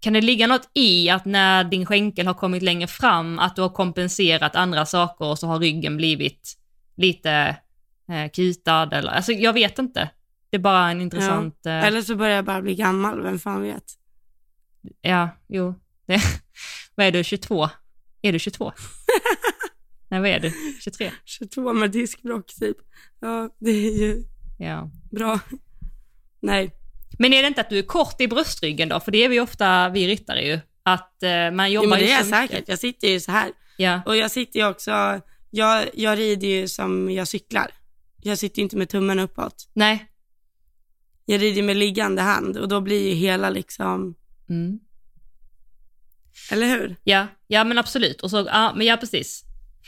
[0.00, 3.62] Kan det ligga något i att när din skänkel har kommit längre fram, att du
[3.62, 6.54] har kompenserat andra saker och så har ryggen blivit
[6.96, 7.56] lite
[8.08, 10.10] eh, kutad eller, alltså jag vet inte.
[10.50, 11.66] Det är bara en intressant...
[11.66, 13.84] eh, Eller så börjar jag bara bli gammal, vem fan vet.
[15.00, 15.74] Ja, jo.
[16.06, 16.20] Det,
[16.94, 17.68] vad är du, 22?
[18.22, 18.72] Är du 22?
[20.08, 20.52] Nej, vad är du?
[20.80, 21.10] 23?
[21.24, 22.76] 22 med diskbråck typ.
[23.20, 24.24] Ja, det är ju
[24.58, 24.90] Ja.
[25.10, 25.40] bra.
[26.40, 26.70] Nej,
[27.18, 29.00] Men är det inte att du är kort i bröstryggen då?
[29.00, 30.60] För det är vi ofta, vi ryttare ju.
[30.82, 32.50] Att eh, man jo, jobbar men det ju är jag mycket.
[32.50, 32.68] säkert.
[32.68, 33.50] Jag sitter ju så här.
[33.76, 37.70] Ja, Och jag sitter ju också, jag, jag rider ju som jag cyklar.
[38.22, 39.68] Jag sitter ju inte med tummen uppåt.
[39.72, 40.06] nej.
[41.28, 44.14] Jag rider med liggande hand och då blir ju hela liksom,
[44.48, 44.78] Mm.
[46.52, 46.96] eller hur?
[47.04, 48.20] Ja, ja men absolut.
[48.20, 49.42] Och så, ja, men ja precis.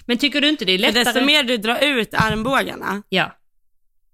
[0.06, 1.04] Men tycker du inte det är För lättare?
[1.04, 3.36] desto mer du drar ut armbågarna, Ja,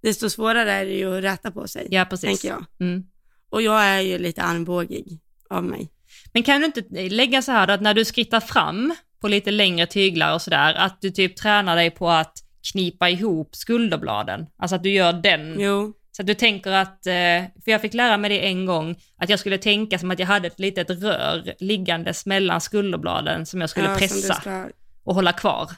[0.05, 2.27] desto svårare är det ju att räta på sig, ja precis.
[2.29, 2.65] tänker jag.
[2.81, 3.05] Mm.
[3.51, 5.91] Och jag är ju lite armbågig av mig.
[6.33, 9.51] Men kan du inte lägga så här då, att när du skrittar fram på lite
[9.51, 12.33] längre tyglar och sådär, att du typ tränar dig på att
[12.73, 14.47] knipa ihop skulderbladen?
[14.57, 17.95] Alltså att du gör den Jo, Så att du tänker att, eh, för jag fick
[17.95, 20.91] lära mig det en gång, att jag skulle tänka som att jag hade ett litet
[20.91, 24.69] rör liggandes mellan skulderbladen som jag skulle ja, pressa ska...
[25.05, 25.71] och hålla kvar.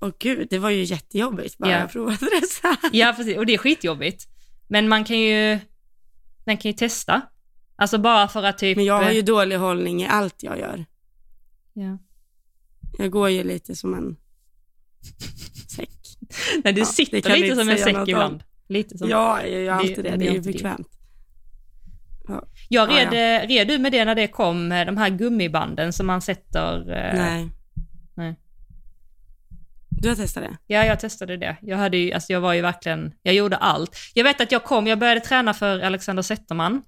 [0.00, 1.78] Åh gud, det var ju jättejobbigt bara Ja.
[1.78, 2.78] jag provade det så här.
[2.92, 4.28] Ja, precis, och det är skitjobbigt.
[4.68, 5.58] Men man kan ju,
[6.46, 7.22] man kan ju testa.
[7.76, 8.76] Alltså bara för att typ...
[8.76, 10.84] Men jag har ju dålig hållning i allt jag gör.
[11.72, 11.98] Ja.
[12.98, 14.16] Jag går ju lite som en
[15.76, 15.90] säck.
[16.64, 18.42] Nej, du Ja, sitter lite som en säck ibland.
[18.68, 19.08] Lite som...
[19.08, 20.02] Ja, jag gör alltid det.
[20.02, 20.88] det Det, är ju bekvämt.
[22.68, 26.06] Jag red, Ja, red du med det när det kom, eh, de här gummibanden som
[26.06, 26.80] man sätter...
[26.80, 27.48] eh, Nej.
[28.14, 28.36] nej.
[30.00, 30.56] Du har testat det?
[30.66, 31.56] Ja, jag testade det.
[31.62, 33.96] Jag, hade ju, alltså jag var ju verkligen, jag gjorde allt.
[34.14, 36.82] Jag vet att jag kom, jag började träna för Alexander Zetterman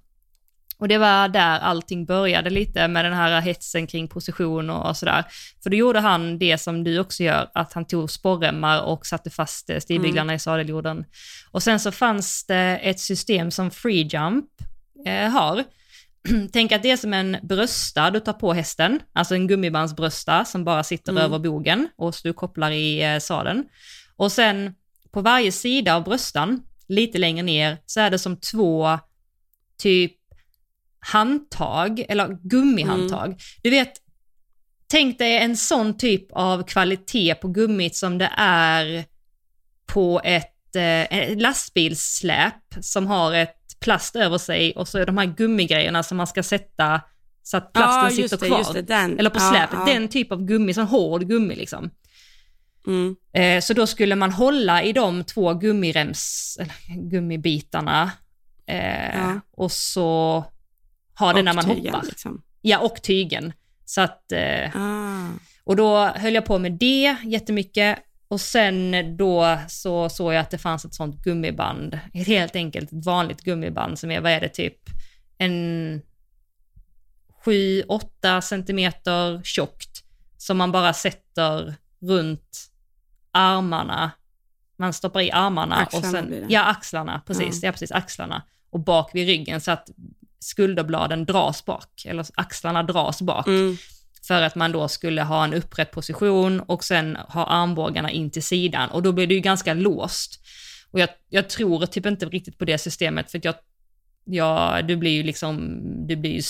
[0.77, 5.25] Och det var där allting började lite med den här hetsen kring position och sådär.
[5.63, 9.29] För då gjorde han det som du också gör, att han tog sporremmar och satte
[9.29, 10.35] fast eh, stigbyglarna mm.
[10.35, 11.05] i sadeljorden.
[11.51, 14.45] Och sen så fanns det ett system som Free Jump
[15.05, 15.63] eh, har.
[16.51, 20.63] Tänk att det är som en brösta du tar på hästen, alltså en gummibandsbrösta som
[20.63, 21.23] bara sitter mm.
[21.23, 23.65] över bogen och så du kopplar i eh, sadeln.
[24.15, 24.75] Och sen
[25.11, 28.99] på varje sida av bröstan, lite längre ner, så är det som två
[29.77, 30.13] typ
[30.99, 33.25] handtag, eller gummihandtag.
[33.25, 33.37] Mm.
[33.63, 33.93] Du vet,
[34.87, 39.05] tänk dig en sån typ av kvalitet på gummit som det är
[39.85, 45.25] på ett eh, lastbilssläp som har ett plast över sig och så är de här
[45.25, 47.01] gummigrejerna som man ska sätta
[47.43, 48.81] så att plasten ja, sitter det, kvar.
[48.81, 49.93] Det, Eller på släpet, ja, ja.
[49.93, 51.89] den typ av gummi, sån hård gummi liksom.
[52.87, 53.15] Mm.
[53.33, 58.11] Eh, så då skulle man hålla i de två gummirems, eller gummibitarna
[58.65, 60.43] eh, och så
[61.19, 62.07] ha det när man tygen, hoppar.
[62.07, 62.41] Liksom.
[62.61, 63.53] Ja, och tygen.
[63.85, 65.27] Så att, eh, ah.
[65.63, 67.99] och då höll jag på med det jättemycket
[68.31, 73.05] och sen då så såg jag att det fanns ett sånt gummiband, helt enkelt ett
[73.05, 74.77] vanligt gummiband som är, vad är det, typ
[75.37, 76.01] en
[77.45, 80.03] 7-8 centimeter tjockt
[80.37, 82.71] som man bara sätter runt
[83.31, 84.11] armarna.
[84.77, 87.67] Man stoppar i armarna axlarna och sen, ja axlarna, precis, ja.
[87.67, 89.89] ja precis, axlarna och bak vid ryggen så att
[90.39, 93.47] skulderbladen dras bak, eller axlarna dras bak.
[93.47, 93.77] Mm.
[94.31, 98.43] För att man då skulle ha en upprätt position och sen ha armbågarna in till
[98.43, 98.89] sidan.
[98.89, 100.39] Och då blir det ju ganska låst.
[100.91, 103.55] Och jag, jag tror typ inte riktigt på det systemet, för att jag,
[104.25, 106.41] ja, du blir ju liksom, du blir ju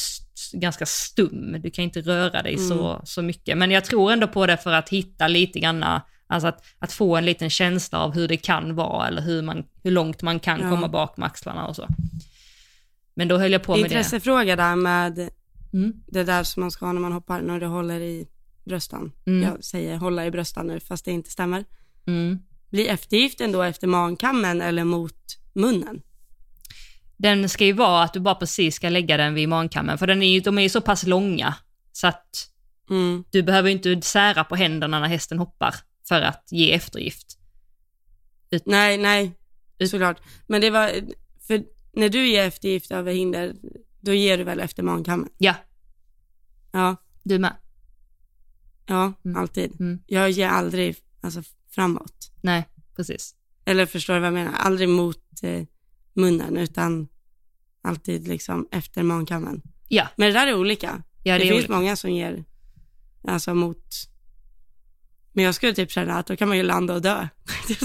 [0.53, 1.55] ganska stum.
[1.59, 2.67] Du kan inte röra dig mm.
[2.67, 3.57] så, så mycket.
[3.57, 7.15] Men jag tror ändå på det för att hitta lite granna, alltså att, att få
[7.15, 10.59] en liten känsla av hur det kan vara, eller hur, man, hur långt man kan
[10.59, 10.69] ja.
[10.69, 11.87] komma bak med axlarna och så.
[13.13, 13.85] Men då höll jag på med det.
[13.85, 15.29] Intressefråga där med
[15.73, 15.93] mm.
[16.07, 18.27] det där som man ska ha när man hoppar, när du håller i
[18.63, 19.11] bröstan.
[19.25, 19.49] Mm.
[19.49, 21.65] Jag säger hålla i bröstan nu, fast det inte stämmer.
[22.07, 22.39] Mm.
[22.69, 26.01] Blir eftergiften då efter mankammen eller mot munnen?
[27.17, 30.23] Den ska ju vara att du bara precis ska lägga den vid mankammen, för den
[30.23, 31.55] är ju, de är ju så pass långa
[31.91, 32.49] så att
[32.89, 33.23] mm.
[33.31, 35.75] du behöver inte sära på händerna när hästen hoppar
[36.07, 37.37] för att ge eftergift.
[38.51, 39.31] Ut nej, nej,
[39.87, 40.21] såklart.
[40.47, 40.91] Men det var,
[41.47, 41.63] för
[41.93, 43.53] när du ger eftergift över hinder,
[44.01, 45.29] då ger du väl efter mankammen?
[45.37, 45.55] Ja.
[46.71, 46.95] Ja.
[47.23, 47.55] Du med?
[48.85, 49.37] Ja, mm.
[49.37, 49.79] alltid.
[49.79, 49.99] Mm.
[50.07, 52.31] Jag ger aldrig alltså, framåt.
[52.41, 53.35] Nej, precis.
[53.65, 54.53] Eller förstår du vad jag menar?
[54.53, 55.63] Aldrig mot eh,
[56.13, 57.07] munnen, utan
[57.81, 59.61] alltid liksom efter mankammen.
[59.87, 60.07] Ja.
[60.15, 61.03] Men det där är olika.
[61.23, 61.73] Ja, det, det finns olika.
[61.73, 62.45] många som ger,
[63.27, 64.11] alltså mot
[65.33, 67.27] men jag skulle typ känna att då kan man ju landa och dö.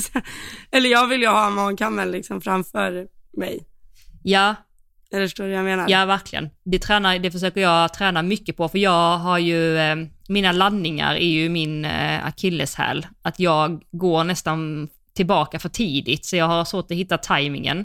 [0.71, 3.67] Eller jag vill ju ha mankammen liksom framför mig.
[4.23, 4.55] Ja.
[5.13, 5.87] Eller förstår du vad jag menar?
[5.89, 6.51] Ja, verkligen.
[6.65, 9.97] Det, tränar, det försöker jag träna mycket på, för jag har ju, eh,
[10.29, 13.07] mina landningar är ju min eh, akilleshäl.
[13.23, 17.85] Att jag går nästan tillbaka för tidigt, så jag har svårt att hitta tajmingen.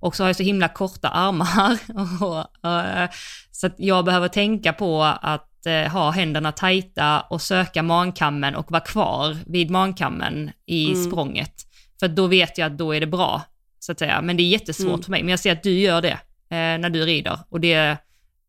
[0.00, 1.78] Och så har jag så himla korta armar.
[2.24, 3.10] och, eh,
[3.50, 8.70] så att jag behöver tänka på att eh, ha händerna tajta och söka mankammen och
[8.70, 11.04] vara kvar vid mankammen i mm.
[11.04, 11.52] språnget.
[12.00, 13.42] För då vet jag att då är det bra
[13.78, 14.22] så att säga.
[14.22, 15.02] Men det är jättesvårt mm.
[15.02, 15.22] för mig.
[15.22, 16.18] Men jag ser att du gör det
[16.54, 17.96] när du rider och det,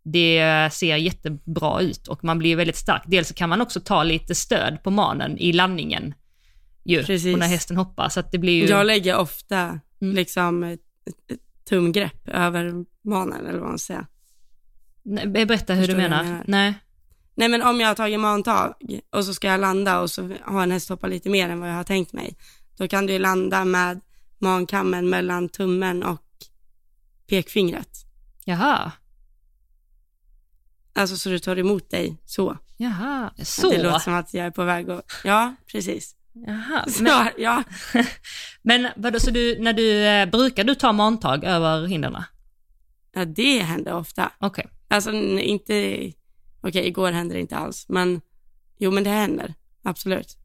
[0.04, 3.04] det ser jättebra ut och man blir väldigt stark.
[3.06, 6.14] Dels kan man också ta lite stöd på manen i landningen
[6.84, 7.34] ju, Precis.
[7.34, 8.10] och när hästen hoppar.
[8.10, 8.66] Så det blir ju...
[8.66, 10.16] Jag lägger ofta mm.
[10.16, 10.78] liksom
[11.70, 14.06] tumgrepp över manen eller vad man säger.
[15.04, 16.24] Nej, berätta hur Förstår du menar.
[16.24, 16.44] menar.
[16.48, 16.74] Nej.
[17.36, 18.74] Nej men om jag har tagit mantag
[19.10, 21.70] och så ska jag landa och så har en häst hoppat lite mer än vad
[21.70, 22.36] jag har tänkt mig.
[22.78, 24.02] Då kan du landa med
[24.38, 26.22] mankammen mellan tummen och
[27.28, 28.06] pekfingret.
[28.46, 28.92] Jaha.
[30.94, 32.58] Alltså så du tar emot dig så.
[32.78, 33.70] Jaha, så?
[33.70, 36.16] Det låter som att jag är på väg att, ja precis.
[36.34, 36.86] Jaha.
[36.88, 37.64] Så, men, ja.
[38.62, 42.24] men vadå, så du, när du, eh, brukar du ta mantag över hindren?
[43.14, 44.32] Ja, det händer ofta.
[44.40, 44.66] Okej.
[44.66, 44.78] Okay.
[44.88, 46.14] Alltså inte, okej
[46.62, 48.22] okay, igår hände det inte alls, men
[48.78, 49.54] jo men det händer,
[49.84, 50.38] absolut.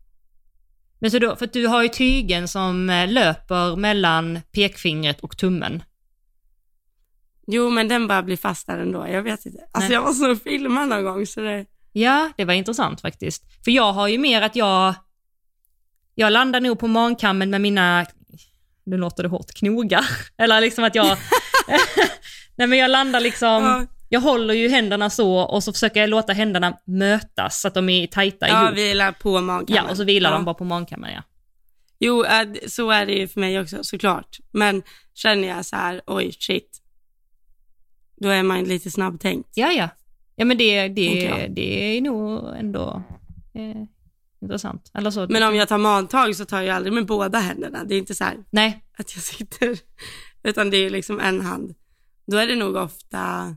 [0.99, 5.37] Men så då, för att du har ju tygen som eh, löper mellan pekfingret och
[5.37, 5.83] tummen.
[7.51, 9.07] Jo, men den bara blir fast där ändå.
[9.09, 9.59] Jag vet inte.
[9.73, 9.95] Alltså Nej.
[9.95, 11.67] jag var så filma någon gång så det...
[11.93, 13.45] Ja, det var intressant faktiskt.
[13.65, 14.95] För jag har ju mer att jag,
[16.15, 18.07] jag landar nog på mankammen med mina,
[18.87, 20.05] nu låter det hårt, knogar.
[20.39, 21.07] Eller liksom att jag,
[22.57, 26.11] nej men jag landar liksom, ja jag håller ju händerna så och så försöker jag
[26.11, 28.69] låta händerna mötas så att de är tajta ja, ihop.
[28.69, 29.85] Ja, vilar på magkammen.
[29.85, 30.37] Ja, och så vilar ja.
[30.37, 31.23] de bara på magkammen, ja.
[31.99, 34.39] Jo, äh, så är det ju för mig också såklart.
[34.53, 34.83] Men
[35.15, 36.80] känner jag så här, oj shit,
[38.21, 39.49] Då är man lite snabbtänkt.
[39.55, 39.89] Ja, ja.
[40.35, 43.03] Ja, men det, det, det är nog ändå
[43.55, 43.83] eh,
[44.43, 44.91] intressant.
[44.95, 45.27] Eller så.
[45.31, 47.85] Men om jag tar magtag så tar jag aldrig med båda händerna.
[47.85, 49.79] Det är inte så här Nej, att jag sitter,
[50.43, 51.75] utan det är liksom en hand.
[52.27, 53.57] Då är det nog ofta,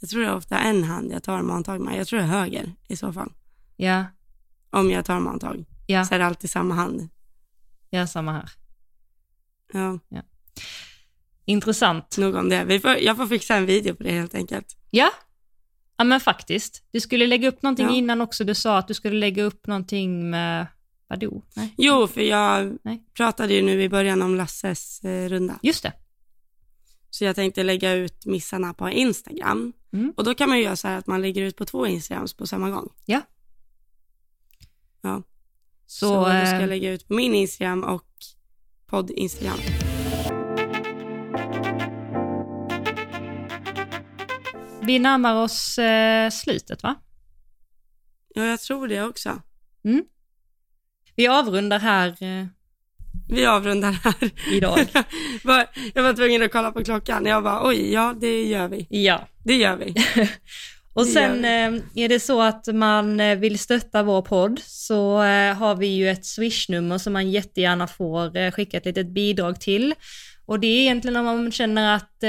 [0.00, 1.98] jag tror det är ofta en hand jag tar magtag med.
[1.98, 3.32] Jag tror det är höger i så fall.
[3.76, 4.04] ja,
[4.70, 7.08] Om jag tar magtag ja, så är det alltid samma hand.
[7.90, 8.50] ja, samma här.
[9.72, 9.98] Ja,
[11.44, 12.18] Intressant.
[12.18, 12.64] nog om det.
[12.64, 14.76] Vi får, jag får fixa en video på det helt enkelt.
[14.90, 15.10] Ja,
[15.96, 16.82] ja men faktiskt.
[16.90, 17.92] Du skulle lägga upp någonting Ja.
[17.94, 18.44] innan också.
[18.44, 20.66] Du sa att du skulle lägga upp någonting med
[21.08, 21.42] Badoo.
[21.56, 21.74] Nej.
[21.78, 23.02] Jo, för jag Nej.
[23.16, 25.58] pratade ju nu i början om Lasses eh, runda.
[25.62, 25.92] Just det.
[27.10, 29.72] Så jag tänkte lägga ut missarna på Instagram.
[29.92, 30.12] Mm.
[30.16, 32.34] Och då kan man ju göra så här att man lägger ut på två Instagrams
[32.34, 32.88] på samma gång.
[33.04, 33.20] Ja.
[35.02, 35.22] Ja.
[35.86, 38.04] Så, Så, då ska eh, jag lägga ut på min Instagram och
[38.86, 39.58] podd-Instagram.
[44.86, 46.94] Vi närmar oss eh, slutet va?
[48.34, 49.42] Ja, jag tror det också.
[51.16, 52.46] Vi avrundar här eh,
[53.28, 54.30] Vi avrundar här.
[54.52, 54.78] idag.
[55.94, 57.26] Jag var tvungen att kolla på klockan.
[57.26, 58.86] Jag bara, oj, ja det gör vi.
[58.90, 59.28] ja.
[59.44, 59.94] Det gör vi.
[60.94, 65.54] Och sen eh, är det så att man eh, vill stötta vår podd så eh,
[65.54, 69.94] har vi ju ett swishnummer som man jättegärna får skicka ett litet bidrag till.
[70.46, 72.24] Och det är egentligen om man känner att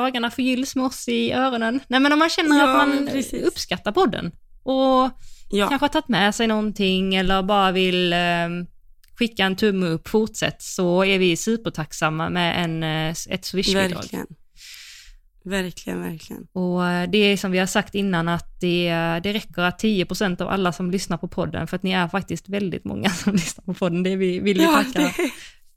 [0.00, 1.80] dagarna förgylls med oss i öronen.
[1.88, 3.42] Nej men om man känner Ja, att man precis.
[3.42, 4.32] uppskattar podden
[4.62, 5.10] och
[5.50, 8.48] Ja, kanske har tagit med sig någonting eller bara vill eh,
[9.18, 13.88] skicka en tumme upp, fortsätt, så är vi supertacksamma med en, eh, ett swishbidrag.
[13.90, 14.26] verkligen.
[15.44, 16.46] Verkligen, verkligen.
[16.52, 18.88] Och eh, det är som vi har sagt innan att det,
[19.22, 22.48] det räcker att 10% av alla som lyssnar på podden, för att ni är faktiskt
[22.48, 24.02] väldigt många som lyssnar på podden.
[24.02, 25.14] Det vi, vill vi Ja, tacka det,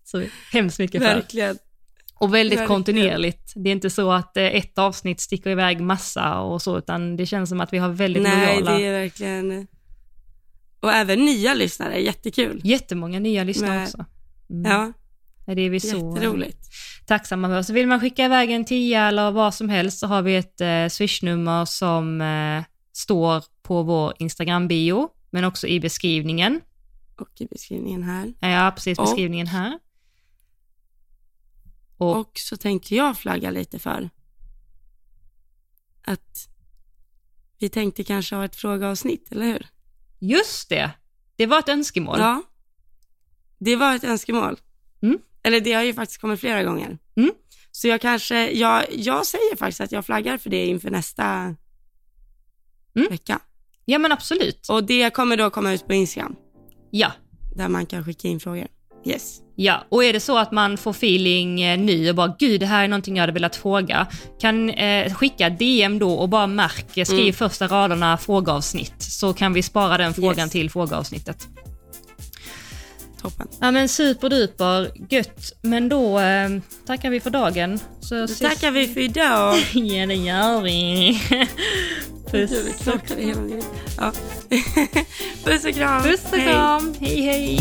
[0.03, 1.13] så hemskt mycket för.
[1.15, 1.57] verkligen.
[2.19, 3.53] Och väldigt kontinuerligt.
[3.55, 7.25] Det är inte så att eh, ett avsnitt sticker iväg massa och så, utan det
[7.25, 9.67] känns som att vi har väldigt Nej, lojala, det är verkligen...
[10.81, 12.61] Och även nya lyssnare, jättekul.
[12.63, 13.83] jättemånga nya lyssnare Nej.
[13.83, 14.05] också.
[14.49, 14.71] Mm.
[14.71, 14.93] Ja,
[15.55, 16.57] Det är vi så eh, jätteroligt.
[17.07, 17.61] tacksamma för.
[17.61, 20.61] Så vill man skicka iväg en tia eller vad som helst så har vi ett
[20.61, 22.63] eh, swishnummer som eh,
[22.93, 26.61] står på vår Instagram-bio, men också i beskrivningen.
[27.19, 28.33] Och i beskrivningen här.
[28.39, 29.79] Ja, precis Och- beskrivningen här.
[31.99, 34.09] Och, Och så tänkte jag flagga lite för
[36.01, 36.47] att
[37.59, 39.67] vi tänkte kanske ha ett frågeavsnitt, eller hur?
[40.19, 40.91] just det,
[41.35, 42.19] det var ett önskemål.
[42.19, 42.43] Ja,
[43.57, 44.59] det var ett önskemål.
[45.01, 45.19] Mm.
[45.43, 46.97] Eller det har ju faktiskt kommit flera gånger.
[47.15, 47.31] Mm.
[47.71, 51.55] Så jag kanske, jag, jag säger faktiskt att jag flaggar för det inför nästa
[52.95, 53.09] Mm.
[53.09, 53.39] vecka.
[53.85, 54.69] Ja, men absolut.
[54.69, 56.35] Och det kommer då komma ut på Instagram,
[56.91, 57.11] Ja,
[57.55, 58.67] där man kan skicka in frågor.
[59.05, 59.37] Yes.
[59.55, 59.83] ja.
[59.89, 62.83] Och är det så att man får feeling eh, nu och bara gud, det här
[62.83, 64.07] är någonting jag hade velat fråga,
[64.41, 67.33] kan eh, skicka DM då och bara märk, eh, skriv Mm.
[67.33, 70.51] första raderna frågeavsnitt, så kan vi spara den frågan Yes.
[70.51, 71.47] till frågeavsnittet.
[73.21, 73.47] Toppen.
[73.61, 75.53] Ja men superduper gött.
[75.61, 76.49] Men då eh,
[76.87, 77.79] tackar vi för dagen.
[77.99, 79.55] Så Då ses- tackar vi för idag.
[79.73, 81.21] Ja det gör vi.
[82.31, 82.51] Puss.
[85.43, 86.03] Puss och kram.
[86.03, 86.51] Puss och Hej.
[86.53, 86.95] kram.
[86.99, 87.21] hej.
[87.21, 87.59] hej.